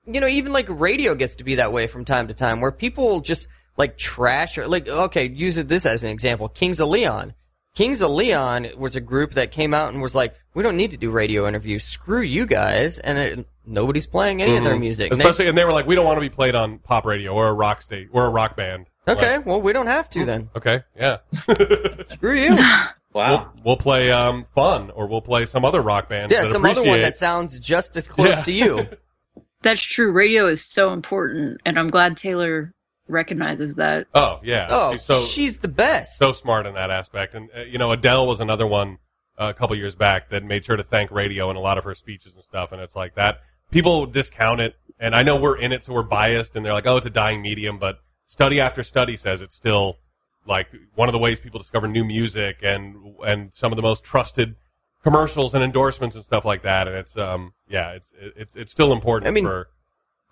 [0.05, 2.71] you know, even like radio gets to be that way from time to time where
[2.71, 6.49] people just like trash or like, okay, use this as an example.
[6.49, 7.33] Kings of Leon.
[7.75, 10.91] Kings of Leon was a group that came out and was like, we don't need
[10.91, 11.83] to do radio interviews.
[11.83, 12.99] Screw you guys.
[12.99, 15.11] And it, nobody's playing any of their music.
[15.11, 15.29] And they- Mm-hmm.
[15.31, 17.47] Especially, and they were like, we don't want to be played on pop radio or
[17.47, 18.85] a rock state or a rock band.
[19.07, 20.49] okay, Like, well, we don't have to then.
[20.55, 20.81] okay.
[20.95, 21.17] Yeah.
[22.07, 22.57] Screw you.
[23.13, 23.51] Wow.
[23.53, 26.31] We'll, we'll play um, fun or we'll play some other rock band.
[26.31, 28.43] Yeah, that some other one appreciate- that sounds just as close Yeah.
[28.45, 28.87] to you.
[29.61, 30.11] That's true.
[30.11, 32.73] Radio is so important, and I'm glad Taylor
[33.07, 34.07] recognizes that.
[34.13, 34.67] Oh yeah.
[34.69, 36.17] Oh, she's so she's the best.
[36.17, 37.35] so smart in that aspect.
[37.35, 38.99] And uh, you know, Adele was another one
[39.39, 41.83] uh, a couple years back that made sure to thank radio in a lot of
[41.83, 42.71] her speeches and stuff.
[42.71, 44.75] And it's like that people discount it.
[44.99, 46.55] And I know we're in it, so we're biased.
[46.55, 47.79] And they're like, oh, it's a dying medium.
[47.79, 49.97] But study after study says it's still
[50.45, 54.03] like one of the ways people discover new music and and some of the most
[54.03, 54.55] trusted
[55.03, 56.87] commercials and endorsements and stuff like that.
[56.87, 59.69] And it's um yeah, it's it's it's still important I mean, for,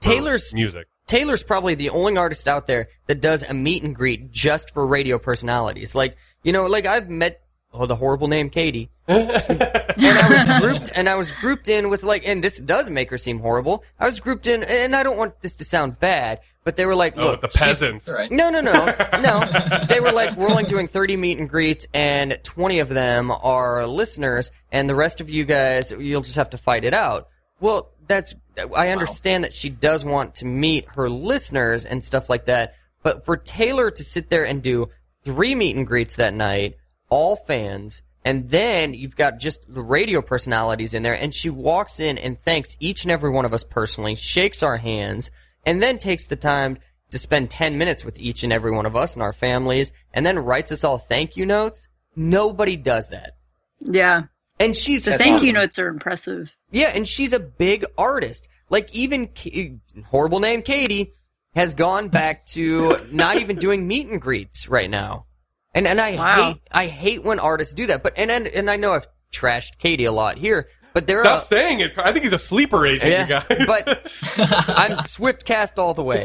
[0.01, 0.87] for Taylor's music.
[1.11, 4.87] Taylor's probably the only artist out there that does a meet and greet just for
[4.87, 5.93] radio personalities.
[5.93, 7.41] Like, you know, like I've met
[7.73, 8.89] oh the horrible name Katy.
[9.09, 13.09] and I was grouped and I was grouped in with like and this does make
[13.09, 13.83] her seem horrible.
[13.99, 16.95] I was grouped in and I don't want this to sound bad, but they were
[16.95, 18.07] like, Oh, look, with the peasants.
[18.07, 18.31] Right.
[18.31, 18.71] No, no, no,
[19.21, 19.85] no.
[19.89, 23.85] They were like, we're only doing 30 meet and greets, and 20 of them are
[23.85, 27.27] listeners, and the rest of you guys, you'll just have to fight it out.
[27.59, 28.35] Well, that's,
[28.75, 33.25] I understand that she does want to meet her listeners and stuff like that, but
[33.25, 34.89] for Taylor to sit there and do
[35.23, 36.75] three meet and greets that night,
[37.09, 41.99] all fans, and then you've got just the radio personalities in there, and she walks
[41.99, 45.31] in and thanks each and every one of us personally, shakes our hands,
[45.65, 46.77] and then takes the time
[47.09, 50.25] to spend 10 minutes with each and every one of us and our families, and
[50.25, 51.87] then writes us all thank you notes.
[52.15, 53.33] Nobody does that.
[53.81, 54.23] Yeah,
[54.61, 56.55] And she's the a thank you notes are impressive.
[56.71, 58.47] yeah, and she's a big artist.
[58.69, 61.13] Like even K- horrible name Katy
[61.55, 65.25] has gone back to not even doing meet and greets right now.
[65.73, 66.43] And and I Wow.
[66.53, 68.03] hate I hate when artists do that.
[68.03, 71.39] But and and, and I know I've trashed Katy a lot here, but there Stop
[71.39, 71.93] are saying it.
[71.97, 73.65] I think he's a sleeper agent, you guys.
[73.67, 73.87] but
[74.37, 76.23] I'm Swiftcast all the way.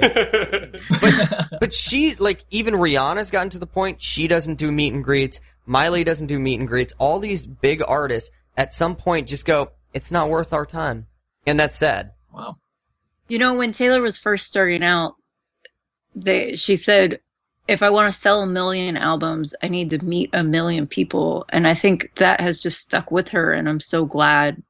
[1.00, 5.02] But but she like even Rihanna's gotten to the point she doesn't do meet and
[5.04, 5.40] greets.
[5.66, 6.94] Miley doesn't do meet and greets.
[6.98, 11.06] All these big artists at some point just go, it's not worth our time,
[11.46, 12.12] and that's sad.
[12.32, 12.56] Wow.
[13.28, 15.16] You know, when Taylor was first starting out,
[16.14, 17.20] they she said,
[17.66, 21.44] "If I want to sell a million albums, I need to meet a million people."
[21.48, 24.62] And I think that has just stuck with her, and I'm so glad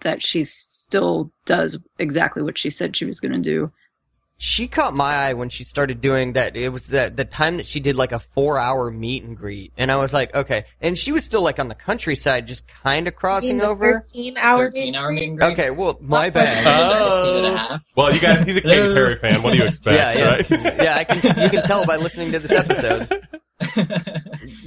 [0.00, 3.70] that she still does exactly what she said she was going to do.
[4.40, 6.54] She caught my eye when she started doing that.
[6.54, 9.72] It was the the time that she did like a four hour meet and greet,
[9.76, 10.64] and I was like, okay.
[10.80, 13.94] And she was still like on the countryside, just kind of crossing over.
[13.94, 15.52] 13 hour 13 hour meeting great.
[15.54, 16.30] Okay, well, my oh.
[16.30, 16.64] bad.
[16.68, 17.24] Oh.
[17.34, 17.84] 13 and a half.
[17.84, 17.92] Oh.
[17.96, 19.42] well, you guys, he's a Katy Perry fan.
[19.42, 19.96] What do you expect?
[19.96, 20.50] yeah, yeah, Right?
[20.82, 20.94] yeah.
[20.98, 23.26] I can you can tell by listening to this episode.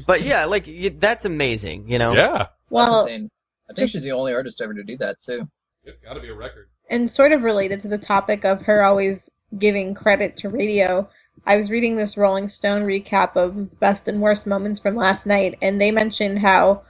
[0.06, 0.68] But yeah, like
[1.00, 1.90] that's amazing.
[1.90, 2.14] You know.
[2.14, 2.48] yeah.
[2.70, 3.04] Well.
[3.04, 3.32] I think
[3.78, 5.48] just- she's the only artist ever to do that too.
[5.86, 6.68] It's got to be a record.
[6.90, 11.08] and sort of related to the topic of her always giving credit to radio,
[11.46, 15.58] I was reading this Rolling Stone recap of best and worst moments from last night,
[15.62, 16.84] and they mentioned how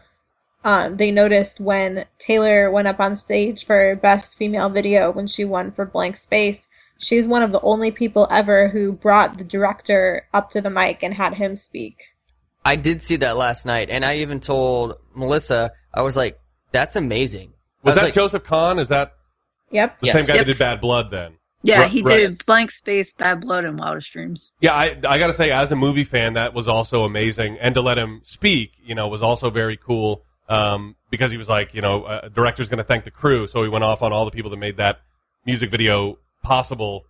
[0.63, 5.45] um, they noticed when Taylor went up on stage for best female video when she
[5.45, 6.67] won for Blank Space.
[6.97, 11.02] She's one of the only people ever who brought the director up to the mic
[11.02, 12.10] and had him speak.
[12.63, 16.39] I did see that last night, and I even told Melissa, I was like,
[16.71, 18.78] "That's amazing." Was I that like, Joseph Kahn?
[18.78, 19.13] Is that
[19.71, 20.00] Yep.
[20.00, 20.15] the Yes.
[20.15, 20.45] same guy Yep.
[20.45, 21.38] that did Bad Blood then?
[21.63, 22.17] Yeah, he right.
[22.17, 24.52] did Blank Space, Bad Blood, and Wildest Dreams.
[24.60, 27.76] Yeah, I I got to say, as a movie fan, that was also amazing, and
[27.76, 30.24] to let him speak, you know, was also very cool.
[30.50, 33.63] Um, because he was like, you know, a director's going to thank the crew, so
[33.63, 35.00] he went off on all the people that made that
[35.45, 37.06] music video possible,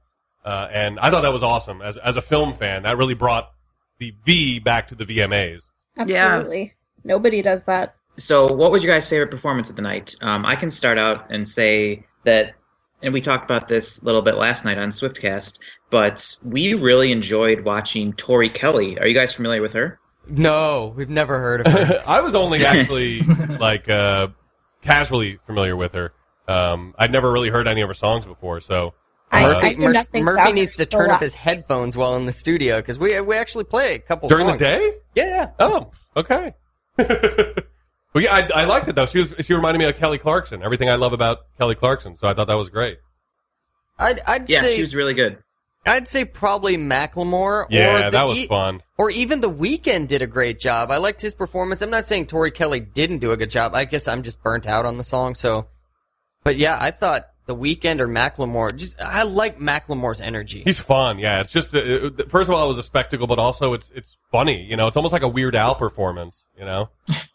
[0.45, 1.81] uh, and I thought that was awesome.
[1.81, 3.51] As as a film fan, that really brought
[3.97, 5.63] the V back to the VMAs.
[6.05, 6.35] Yeah.
[6.35, 6.73] Absolutely.
[7.03, 7.95] Nobody does that.
[8.17, 10.15] So, what was your guys' favorite performance of the night?
[10.21, 12.53] Um, I can start out and say that,
[13.01, 17.11] and we talked about this a little bit last night on Swiftcast, but we really
[17.11, 18.99] enjoyed watching Tori Kelly.
[18.99, 19.99] Are you guys familiar with her?
[20.27, 22.03] No, we've never heard of her.
[22.07, 24.27] I was only actually like uh,
[24.81, 26.13] casually familiar with her.
[26.47, 28.93] Um, I'd never really heard any of her songs before, so
[29.31, 29.93] I- uh, Murphy, I knew
[30.23, 33.35] Mur- Murphy needs to turn up his headphones while in the studio because we we
[33.35, 34.93] actually play a couple during the day.
[35.15, 35.51] Yeah, yeah.
[35.59, 36.53] Oh, okay.
[38.13, 39.05] But yeah, I, I liked it though.
[39.05, 40.61] She was she reminded me of Kelly Clarkson.
[40.63, 42.15] Everything I love about Kelly Clarkson.
[42.17, 42.99] So I thought that was great.
[43.97, 45.37] I'd, I'd Yeah, say she was really good.
[45.85, 47.65] I'd say probably Macklemore.
[47.69, 48.83] Yeah, or the that was fun.
[48.97, 50.91] Or even the Weeknd did a great job.
[50.91, 51.81] I liked his performance.
[51.81, 53.73] I'm not saying Tori Kelly didn't do a good job.
[53.73, 55.33] I guess I'm just burnt out on the song.
[55.33, 55.67] So,
[56.43, 58.75] but yeah, I thought the Weeknd or Macklemore.
[58.75, 60.61] Just I like Macklemore's energy.
[60.63, 61.17] He's fun.
[61.17, 63.89] Yeah, it's just uh, uh, first of all, it was a spectacle, but also it's
[63.91, 64.63] it's funny.
[64.63, 66.45] You know, it's almost like a Weird Al performance.
[66.59, 66.89] You know,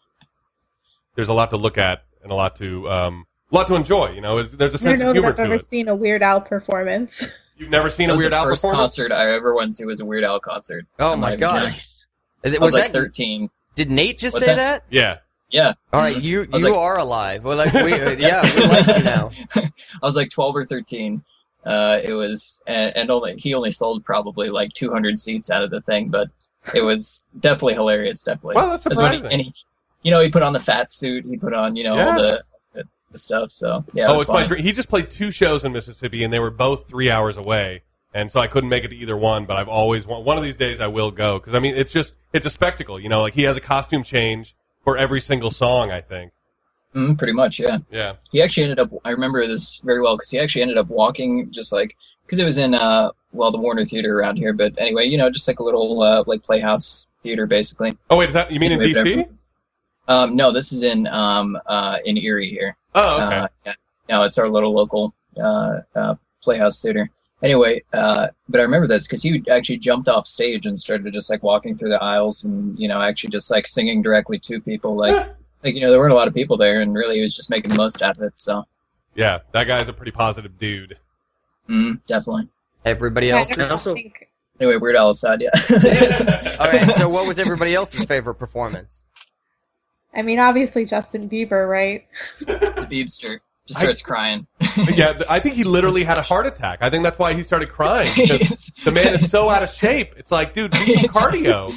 [1.17, 4.11] there's a lot to look at and a lot to um, a lot to enjoy.
[4.11, 5.53] You know, It's- there's a I don't sense know of that humor I've to ever
[5.55, 5.63] it.
[5.63, 7.27] seen a Weird Al performance.
[7.57, 8.95] You've never seen a Weird the Al first performance?
[8.95, 10.85] concert I ever went to was a Weird Al concert.
[10.99, 11.63] Oh my might have gosh.
[11.63, 13.49] been- Is it- I was, was like that 13.
[13.75, 14.83] did Nate just What's say that?
[14.83, 14.95] that?
[14.95, 15.17] Yeah.
[15.49, 15.73] Yeah.
[15.91, 17.43] All right, you you like- are alive.
[17.43, 19.31] Well, like we, uh, yeah, we like you now.
[19.55, 19.69] I
[20.01, 21.23] was like 12 or 13.
[21.65, 25.69] Uh, it was, and, and only he only sold probably like 200 seats out of
[25.71, 26.29] the thing, but
[26.73, 28.21] it was definitely hilarious.
[28.23, 28.55] Definitely.
[28.55, 29.39] Well, that's It was when he- surprising.
[29.39, 29.53] and he,
[30.07, 31.25] you know, he put on the fat suit.
[31.25, 32.41] He put on, you know, all the,
[32.73, 33.51] the, the stuff.
[33.51, 34.05] So yeah.
[34.05, 34.63] It oh, it's my dream.
[34.63, 37.83] He just played two shows in Mississippi, and they were both three hours away,
[38.13, 39.43] and so I couldn't make it to either one.
[39.43, 41.91] But I've always want one of these days I will go because I mean it's
[41.91, 42.97] just it's a spectacle.
[42.97, 45.91] You know, like he has a costume change for every single song.
[45.91, 46.31] I think.
[46.95, 47.79] Mhm, pretty much, yeah.
[47.91, 48.13] Yeah.
[48.31, 48.89] He actually ended up.
[49.03, 52.45] I remember this very well because he actually ended up walking just like because it
[52.45, 55.59] was in uh well the Warner Theater around here, but anyway, you know, just like
[55.59, 57.91] a little uh, like playhouse theater basically.
[58.09, 59.36] Oh wait, is that you mean in Anyway, DC?
[60.07, 62.75] But- Um, no, this is in um uh in Erie here.
[62.95, 63.35] Oh, okay.
[63.35, 63.73] Uh, yeah.
[64.09, 67.09] No, it's our little local uh, uh, Playhouse Theater.
[67.43, 71.29] Anyway, uh, but I remember this because he actually jumped off stage and started just
[71.29, 74.95] like walking through the aisles and you know actually just like singing directly to people.
[74.95, 75.27] Like,
[75.63, 77.51] like you know there weren't a lot of people there, and really he was just
[77.51, 78.33] making the most out of it.
[78.39, 78.63] So,
[79.13, 80.97] yeah, that guy's a pretty positive dude.
[81.69, 82.47] mm, definitely.
[82.85, 83.49] Everybody else.
[83.49, 84.29] just And also- think
[84.59, 85.49] Anyway, Weird Al aside, yeah.
[86.59, 86.95] All right.
[86.95, 89.01] So, what was everybody else's favorite performance?
[90.17, 92.05] I mean, obviously Justin Bieber, right?
[92.39, 94.47] the Beebster just I- starts crying.
[94.93, 96.79] yeah, I think he literally had a heart attack.
[96.81, 100.15] I think that's why he started crying because the man is so out of shape.
[100.17, 101.71] It's like, dude, do some cardio.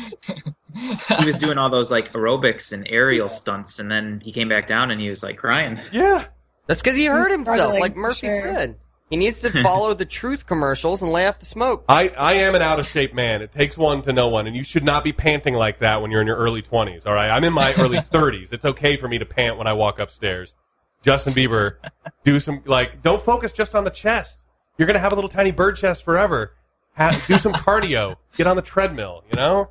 [1.19, 4.67] He was doing all those like aerobics and aerial stunts, and then he came back
[4.67, 5.79] down and he was like crying.
[5.93, 6.25] Yeah.
[6.67, 8.41] That's because he hurt himself, like Murphy sure.
[8.41, 8.79] said.
[9.11, 11.85] He needs to follow the truth commercials and lay off the smoke.
[11.89, 13.43] I, I am an out of shape man.
[13.43, 16.11] It takes one to know one, and you should not be panting like that when
[16.11, 17.29] you're in your early 20s, all right?
[17.29, 18.53] I'm in my early 30s.
[18.53, 20.55] It's okay for me to pant when I walk upstairs.
[21.03, 21.77] Justin Bieber,
[22.25, 24.47] do some, like, don't focus just on the chest.
[24.79, 26.55] You're going to have a little tiny bird chest forever.
[26.97, 28.17] Ha- do some cardio.
[28.37, 29.71] Get on the treadmill, you know?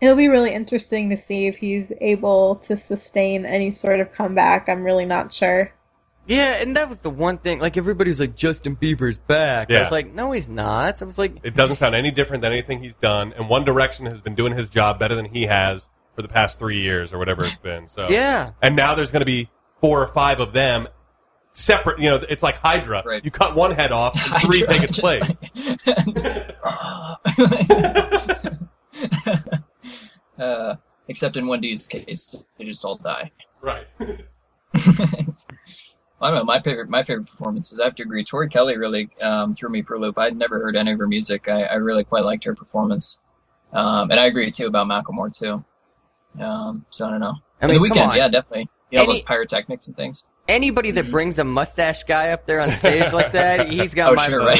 [0.00, 4.68] It'll be really interesting to see if he's able to sustain any sort of comeback.
[4.68, 5.70] I'm really not sure.
[6.26, 7.58] Yeah, and that was the one thing.
[7.60, 9.70] Like everybody's like, Justin Bieber's back.
[9.70, 9.78] I Yeah.
[9.80, 11.02] was like, no, he's not.
[11.02, 14.06] I was like, It doesn't sound any different than anything he's done, and One Direction
[14.06, 17.18] has been doing his job better than he has for the past three years or
[17.18, 17.88] whatever it's been.
[17.88, 18.52] So yeah.
[18.62, 19.48] and now there's going to be
[19.80, 20.86] four or five of them
[21.52, 21.98] separate.
[21.98, 23.02] You know, it's like Hydra.
[23.04, 23.24] Right.
[23.24, 25.36] You cut one head off, and three Hydra, take its just place.
[30.38, 30.76] uh,
[31.08, 33.30] except in 1D's case, they just all die.
[33.60, 33.86] right.
[36.20, 36.44] I don't know.
[36.44, 37.80] My favorite, my favorite performances.
[37.80, 38.24] I have to agree.
[38.24, 40.18] Tori Kelly really um, threw me for a loop.
[40.18, 41.48] I'd never heard any of her music.
[41.48, 43.20] I, I really quite liked her performance,
[43.72, 45.64] um, and I agree too about Macklemore too.
[46.42, 47.34] Um, so I don't know.
[47.62, 48.16] I the mean, come Weeknd, on.
[48.16, 48.68] yeah, definitely.
[48.90, 50.28] You know Any- those pyrotechnics and things.
[50.48, 54.14] Anybody that brings a mustache guy up there on stage like that, he's got oh
[54.16, 54.58] my sure, vote.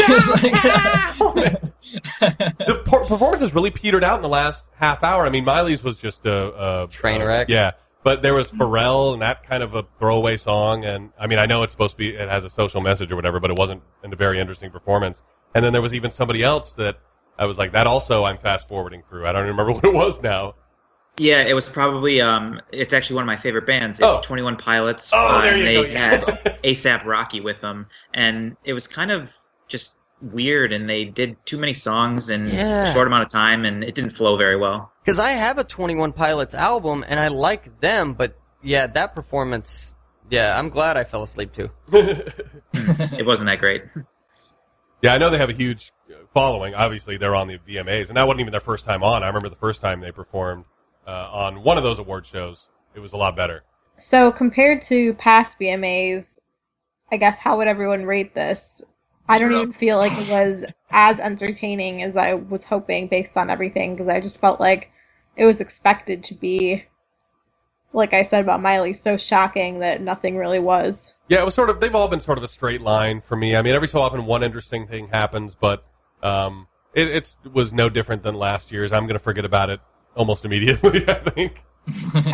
[1.34, 1.56] right?
[1.90, 5.26] The performance has really petered out in the last half hour.
[5.26, 7.48] I mean, Miley's was just a, a Train a- wreck.
[7.48, 10.84] yeah, but there was Pharrell and that kind of a throwaway song.
[10.84, 13.16] And I mean, I know it's supposed to be it has a social message or
[13.16, 15.22] whatever, but it wasn't in a very interesting performance.
[15.54, 16.98] And then there was even somebody else that
[17.38, 19.26] I was like, that also I'm fast forwarding through.
[19.26, 20.54] I don't remember what it was now.
[21.18, 23.98] Yeah, it was probably um it's actually one of my favorite bands.
[24.00, 24.20] It's Oh.
[24.22, 25.10] 21 Pilots.
[25.14, 26.20] Oh, there and you they go, had
[26.62, 29.34] ASAP Rocky with them and it was kind of
[29.68, 32.84] just weird and they did too many songs in Yeah.
[32.84, 34.92] a short amount of time and it didn't flow very well.
[35.04, 39.94] Because I have a 21 Pilots album and I like them, but yeah, that performance,
[40.30, 41.70] yeah, I'm glad I fell asleep too.
[42.72, 43.82] It wasn't that great.
[45.02, 46.74] Yeah, I know they have a huge uh, following.
[46.74, 49.22] Obviously, they're on the VMAs, and that wasn't even their first time on.
[49.22, 50.64] I remember the first time they performed
[51.06, 52.68] uh, on one of those award shows.
[52.94, 53.64] It was a lot better.
[53.98, 56.38] So compared to past VMAs,
[57.10, 58.82] I guess how would everyone rate this?
[59.30, 63.48] I don't even feel like it was as entertaining as I was hoping based on
[63.48, 64.90] everything because I just felt like
[65.36, 66.84] it was expected to be,
[67.92, 71.12] like I said about Miley, so shocking that nothing really was.
[71.28, 71.78] Yeah, it was sort of.
[71.78, 73.54] They've all been sort of a straight line for me.
[73.54, 75.84] I mean, every so often one interesting thing happens, but
[76.24, 78.90] um, it it's, was no different than last year's.
[78.90, 79.78] I'm going to forget about it
[80.16, 81.04] almost immediately.
[81.08, 81.62] I think.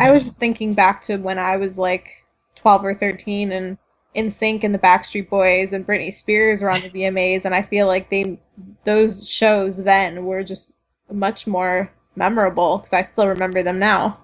[0.01, 2.07] I was just thinking back to when I was like
[2.55, 3.77] 12 or 13 and
[4.17, 7.87] NSYNC and the Backstreet Boys and Britney Spears were on the VMAs, and I feel
[7.87, 8.39] like they
[8.83, 10.75] those shows then were just
[11.11, 14.19] much more memorable because I still remember them now.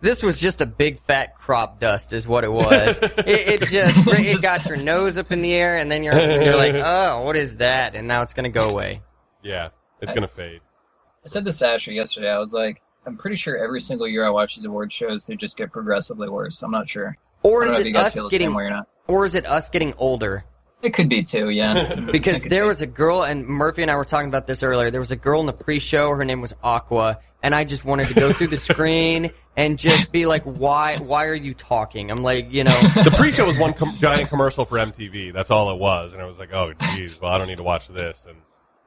[0.00, 2.98] This was just a big fat crop dust, is what it was.
[3.02, 6.56] it, it just it got your nose up in the air, and then you're you're
[6.56, 7.94] like, oh, what is that?
[7.94, 9.02] And now it's gonna go away.
[9.42, 9.70] Yeah,
[10.00, 10.60] it's gonna fade.
[11.24, 12.30] I said this to Asher yesterday.
[12.30, 15.36] I was like, I'm pretty sure every single year I watch these award shows, they
[15.36, 16.62] just get progressively worse.
[16.62, 17.16] I'm not sure.
[17.42, 18.88] Or I don't is know it us getting, way or not.
[19.06, 20.44] Or is it us getting older?
[20.82, 21.94] It could be too, yeah.
[22.12, 24.90] Because there was a girl, and Murphy and I were talking about this earlier.
[24.90, 26.10] There was a girl in the pre-show.
[26.10, 30.12] Her name was Aqua, and I just wanted to go through the screen and just
[30.12, 30.98] be like, "Why?
[30.98, 34.64] Why are you talking?" I'm like, you know, The pre-show was one com- giant commercial
[34.64, 35.32] for MTV.
[35.32, 37.64] That's all it was, and I was like, "Oh, geez, well, I don't need to
[37.64, 38.36] watch this." And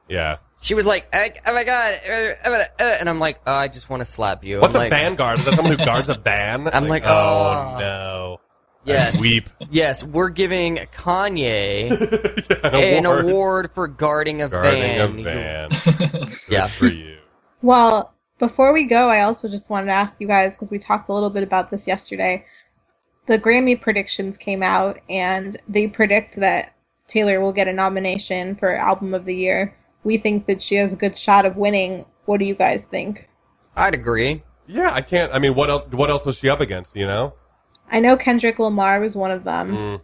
[0.08, 2.12] yeah, she was like, "Eh, "Oh my god," uh,
[2.44, 4.84] uh, uh," and I'm like, oh, "I just want to slap you." what's I'm a
[4.84, 5.40] like, band guard?
[5.40, 6.70] Is that someone who guards a band?
[6.72, 7.78] I'm like, oh oh.
[7.78, 8.40] no.
[8.84, 9.18] Yes.
[9.18, 9.50] I weep.
[9.70, 11.90] Yes, we're giving Kanye
[12.64, 13.24] An an award.
[13.24, 15.70] award for guarding a Guarding van.
[15.70, 16.28] a van.
[16.48, 16.66] Yeah.
[16.66, 17.18] for you.
[17.62, 21.08] Well, before we go, I also just wanted to ask you guys because we talked
[21.10, 22.46] a little bit about this yesterday.
[23.26, 26.72] The Grammy predictions came out, and they predict that
[27.06, 29.76] Taylor will get a nomination for Album of the Year.
[30.04, 32.06] We think that she has a good shot of winning.
[32.24, 33.28] What do you guys think?
[33.76, 34.42] I'd agree.
[34.66, 35.32] Yeah, I can't.
[35.34, 35.84] I mean, what else?
[35.90, 36.96] What else was she up against?
[36.96, 37.34] You know,
[37.90, 39.72] I know Kendrick Lamar was one of them.
[39.72, 40.00] Mm.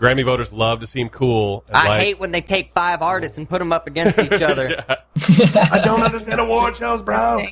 [0.00, 1.64] Grammy voters love to seem cool.
[1.68, 4.32] and I like- hate when they take five artists and put them up against each
[4.42, 4.84] other.
[4.88, 7.42] I don't understand award shows, bro.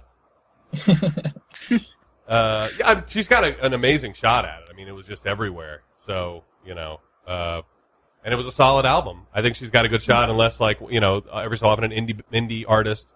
[2.28, 4.68] Uh, yeah, I- she's got a, an amazing shot at it.
[4.70, 5.82] I mean, it was just everywhere.
[5.98, 7.62] So you know, uh,
[8.24, 9.26] and it was a solid album.
[9.34, 11.90] I think she's got a good shot, unless like you know, every so often an
[11.90, 13.12] indie indie artist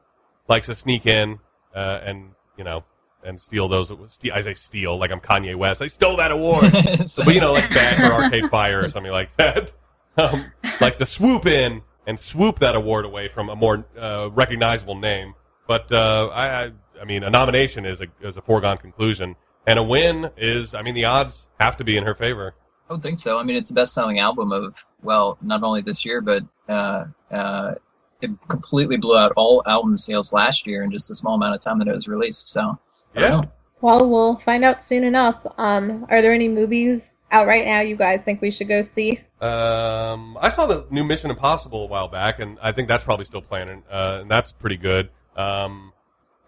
[0.48, 1.38] likes to sneak in
[1.74, 2.84] uh, and you know
[3.27, 3.91] and steal those.
[4.33, 5.83] I say steal like I'm Kanye West.
[5.83, 6.72] I stole that award.
[6.72, 9.74] but you know, like Beck or Arcade Fire or something like that,
[10.16, 14.95] um, likes to swoop in and swoop that award away from a more uh, recognizable
[14.95, 15.35] name.
[15.66, 19.35] But uh, I, I, mean, a nomination is a is a foregone conclusion,
[19.66, 22.55] and a win is, I mean, the odds have to be in her favor.
[22.89, 23.37] I don't think so.
[23.37, 27.74] I mean, it's the best-selling album of well, not only this year, but uh, uh,
[28.20, 31.61] it completely blew out all album sales last year in just a small amount of
[31.61, 32.49] time that it was released.
[32.49, 32.79] So
[33.17, 33.43] Yeah.
[33.81, 35.45] Well, we'll find out soon enough.
[35.59, 39.21] Um, are there any movies out right now you guys think we should go see?
[39.41, 43.25] Um, I saw the new Mission Impossible a while back, and I think that's probably
[43.27, 45.11] still playing, uh, and that's pretty good.
[45.37, 45.93] Um,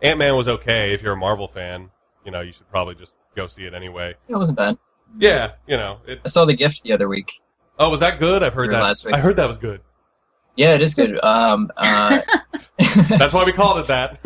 [0.03, 1.91] Ant Man was okay if you're a Marvel fan.
[2.25, 4.15] You know, you should probably just go see it anyway.
[4.29, 4.79] It wasn't bad.
[5.19, 5.99] Yeah, you know.
[6.07, 7.33] It, I saw The Gift the other week.
[7.79, 8.43] oh, was that good?
[8.43, 8.83] I've heard that.
[8.83, 9.15] last week.
[9.15, 9.81] I heard that was good.
[10.59, 11.19] Yeah, it is good.
[11.23, 12.21] Um, uh,
[13.09, 14.19] That's why we called it that.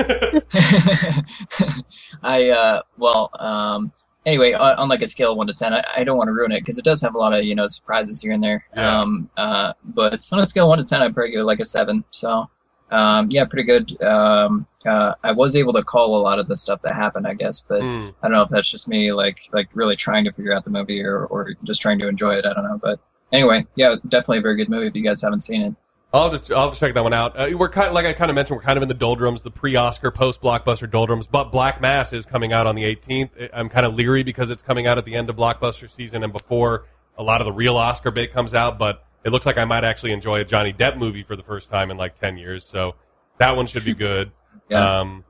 [2.23, 3.93] I uh, well, um,
[4.25, 6.33] anyway, on, on like a scale of one to ten, I, I don't want to
[6.33, 8.65] ruin it because it does have a lot of you know surprises here and there.
[8.75, 9.01] Yeah.
[9.01, 11.61] Um, uh, but on a scale of one to ten, I'd probably give it like
[11.61, 12.03] a seven.
[12.13, 12.49] So,
[12.91, 14.03] um, yeah, pretty good.
[14.03, 17.35] Um, uh, I was able to call a lot of the stuff that happened, I
[17.35, 18.09] guess, but Hmm.
[18.23, 20.71] I don't know if that's just me like like really trying to figure out the
[20.71, 22.47] movie or or just trying to enjoy it.
[22.47, 23.01] I don't know, but
[23.35, 25.75] anyway, yeah, definitely a very good movie if you guys haven't seen it.
[26.15, 27.39] I'll have, to, I'll have to check that one out.
[27.39, 29.43] Uh, we're kind of, like I kind of mentioned, we're kind of in the doldrums,
[29.43, 31.27] the pre-Oscar, post-blockbuster doldrums.
[31.27, 33.49] But Black Mass is coming out on the 18th.
[33.55, 36.31] I'm kind of leery because it's coming out at the end of blockbuster season and
[36.33, 36.85] before
[37.17, 38.79] a lot of the real Oscar bait comes out.
[38.79, 41.71] But it looks like I might actually enjoy a Johnny Depp movie for the first
[41.71, 42.65] time in like 10 years.
[42.65, 42.95] So
[43.39, 44.33] that one should be good.
[44.69, 45.01] Yeah.
[45.01, 45.25] Um,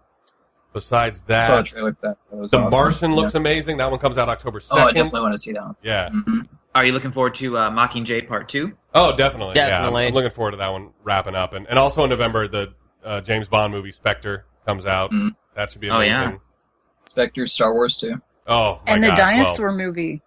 [0.72, 2.16] besides I saw a that, trailer for that.
[2.30, 2.76] That was The awesome.
[2.78, 3.41] Martian looks Yeah.
[3.41, 3.76] amazing.
[3.78, 4.66] That one comes out October 2nd.
[4.72, 5.76] Oh, I definitely want to see that one.
[5.83, 6.11] Yeah.
[6.11, 6.41] hmm
[6.74, 8.76] Are you looking forward to uh, Mockingjay Part Two?
[8.95, 9.53] Oh, definitely.
[9.57, 10.03] Yeah, Definitely.
[10.05, 12.74] I'm, I'm looking forward to that one wrapping up, and and also in November the
[13.05, 15.11] uh, James Bond movie Spectre comes out.
[15.11, 15.34] Mm.
[15.57, 16.12] That should be Oh, amazing.
[16.12, 16.36] yeah.
[17.07, 18.20] Spectre, Star Wars too.
[18.47, 20.20] Oh, my and the gosh, dinosaur well, movie.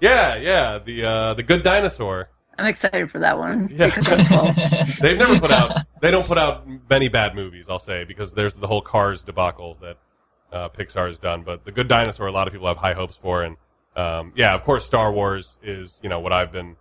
[0.00, 2.30] yeah, yeah, the uh, the good dinosaur.
[2.58, 3.86] I'm excited for that one Yeah.
[3.88, 4.56] because I'm 12.
[5.00, 5.82] They've never put out.
[6.00, 7.66] They don't put out many bad movies.
[7.68, 9.98] I'll say because there's the whole Cars debacle that
[10.52, 11.42] uh, Pixar has done.
[11.42, 13.56] But the good dinosaur, a lot of people have high hopes for, and
[13.94, 16.76] um, yeah, of course, Star Wars is you know what I've been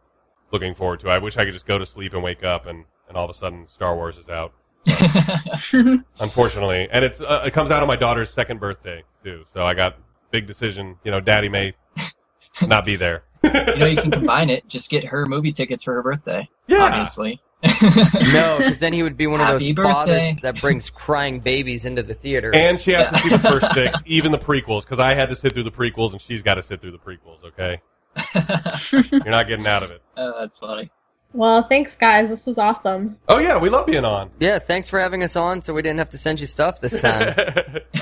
[0.55, 1.09] looking forward to.
[1.09, 3.29] I wish I could just go to sleep and wake up, and and all of
[3.29, 4.53] a sudden Star Wars is out.
[6.19, 9.43] Unfortunately, and it's uh, it comes out on my daughter's second birthday too.
[9.53, 9.97] So I got
[10.31, 10.97] big decision.
[11.03, 11.73] You know, Daddy may
[12.67, 13.23] not be there.
[13.43, 14.67] you know, you can combine it.
[14.67, 16.47] Just get her movie tickets for her birthday.
[16.67, 16.83] Yeah.
[16.83, 17.41] Obviously.
[17.63, 21.85] No, because then he would be one of those Happy fathers that brings crying babies
[21.85, 22.53] into the theater.
[22.53, 25.35] And she has to see the first six, even the prequels, because I had to
[25.35, 27.43] sit through the prequels, and she's got to sit through the prequels.
[27.43, 27.81] Okay,
[29.11, 30.01] you're not getting out of it.
[30.17, 30.91] Oh, that's funny.
[31.33, 32.29] Well, thanks, guys.
[32.29, 33.17] This was awesome.
[33.27, 34.31] Oh yeah, we love being on.
[34.39, 37.01] Yeah, thanks for having us on, so we didn't have to send you stuff this
[37.01, 37.33] time.
[37.37, 37.49] oh,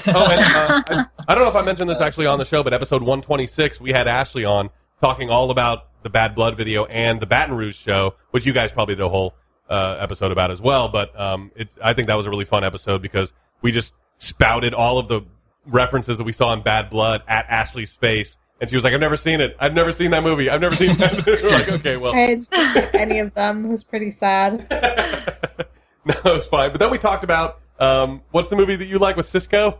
[0.05, 2.73] and uh, I, I don't know if I mentioned this actually on the show, but
[2.73, 4.69] episode 126, we had Ashley on
[5.01, 8.71] talking all about the Bad Blood video and the Baton Rouge show, which you guys
[8.71, 9.33] probably did a whole
[9.67, 10.89] uh, episode about as well.
[10.89, 14.75] But um, it's I think that was a really fun episode because we just spouted
[14.75, 15.21] all of the
[15.65, 18.37] references that we saw in Bad Blood at Ashley's face.
[18.63, 19.57] And she was like, "I've never seen it.
[19.59, 20.49] I've never seen that movie.
[20.49, 23.65] I've never seen that." We're like, "Okay, well, I hadn't seen any of them.
[23.65, 24.65] It was pretty sad.
[26.05, 28.99] no, it was fine." But then we talked about um, what's the movie that you
[28.99, 29.79] like with Sisqó?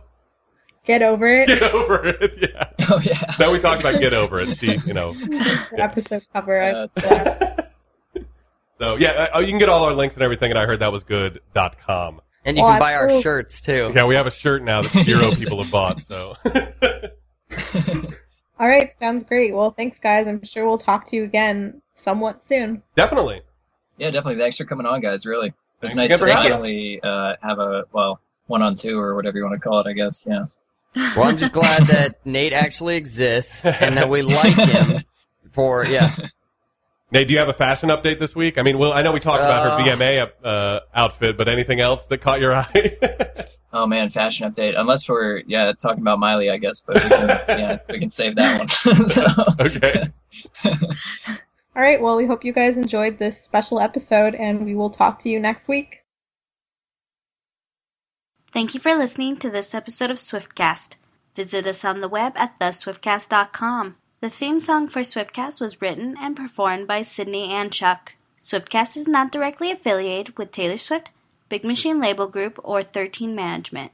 [0.84, 1.48] Get over it.
[1.48, 2.36] Get over it.
[2.42, 2.64] Yeah.
[2.90, 3.18] Oh yeah.
[3.38, 4.58] Then we talked about Get Over It.
[4.58, 5.14] She, you know.
[5.78, 6.60] Episode cover.
[6.60, 7.56] I- Yeah,
[8.78, 10.92] So yeah, uh, you can get all our links and everything at I heard that
[10.92, 12.20] was good.com.
[12.44, 13.22] And you Oh, can buy our absolutely.
[13.22, 13.90] shirts too.
[13.94, 16.04] Yeah, we have a shirt now that zero people have bought.
[16.04, 16.36] So
[18.64, 19.54] All right, sounds great.
[19.54, 20.26] Well, thanks, guys.
[20.26, 22.82] I'm sure we'll talk to you again somewhat soon.
[22.96, 23.42] definitely.
[23.98, 24.40] Yeah, definitely.
[24.40, 25.26] Thanks for coming on, guys.
[25.26, 25.52] Really,
[25.82, 26.60] it's Thanks nice to for having us.
[26.60, 29.86] finally uh, have a well one on two or whatever you want to call it.
[29.86, 30.26] I guess.
[30.26, 30.46] Yeah.
[31.14, 35.02] Well, I'm just glad that Nate actually exists and that we like him
[35.52, 36.16] for yeah.
[37.12, 38.58] Nate, do you have a fashion update this week?
[38.58, 41.80] I mean, well, I know we talked about Uh, her VMA uh, outfit, but anything
[41.80, 42.96] else that caught your eye?
[43.76, 44.78] Oh man, fashion update.
[44.78, 48.36] Unless we're yeah talking about Miley, I guess, but we can, yeah, we can save
[48.36, 48.68] that one.
[49.08, 49.26] so,
[49.60, 50.12] okay.
[51.76, 55.18] All right, well, we hope you guys enjoyed this special episode, and we will talk
[55.20, 56.04] to you next week.
[58.52, 60.94] Thank you for listening to this episode of Swiftcast.
[61.34, 63.96] Visit us on the web at theswiftcast.com.
[64.24, 68.14] The theme song for Swiftcast was written and performed by Sydney and Chuck.
[68.40, 71.10] Swiftcast is not directly affiliated with Taylor Swift,
[71.50, 73.92] Big Machine Label Group, or 13 Management.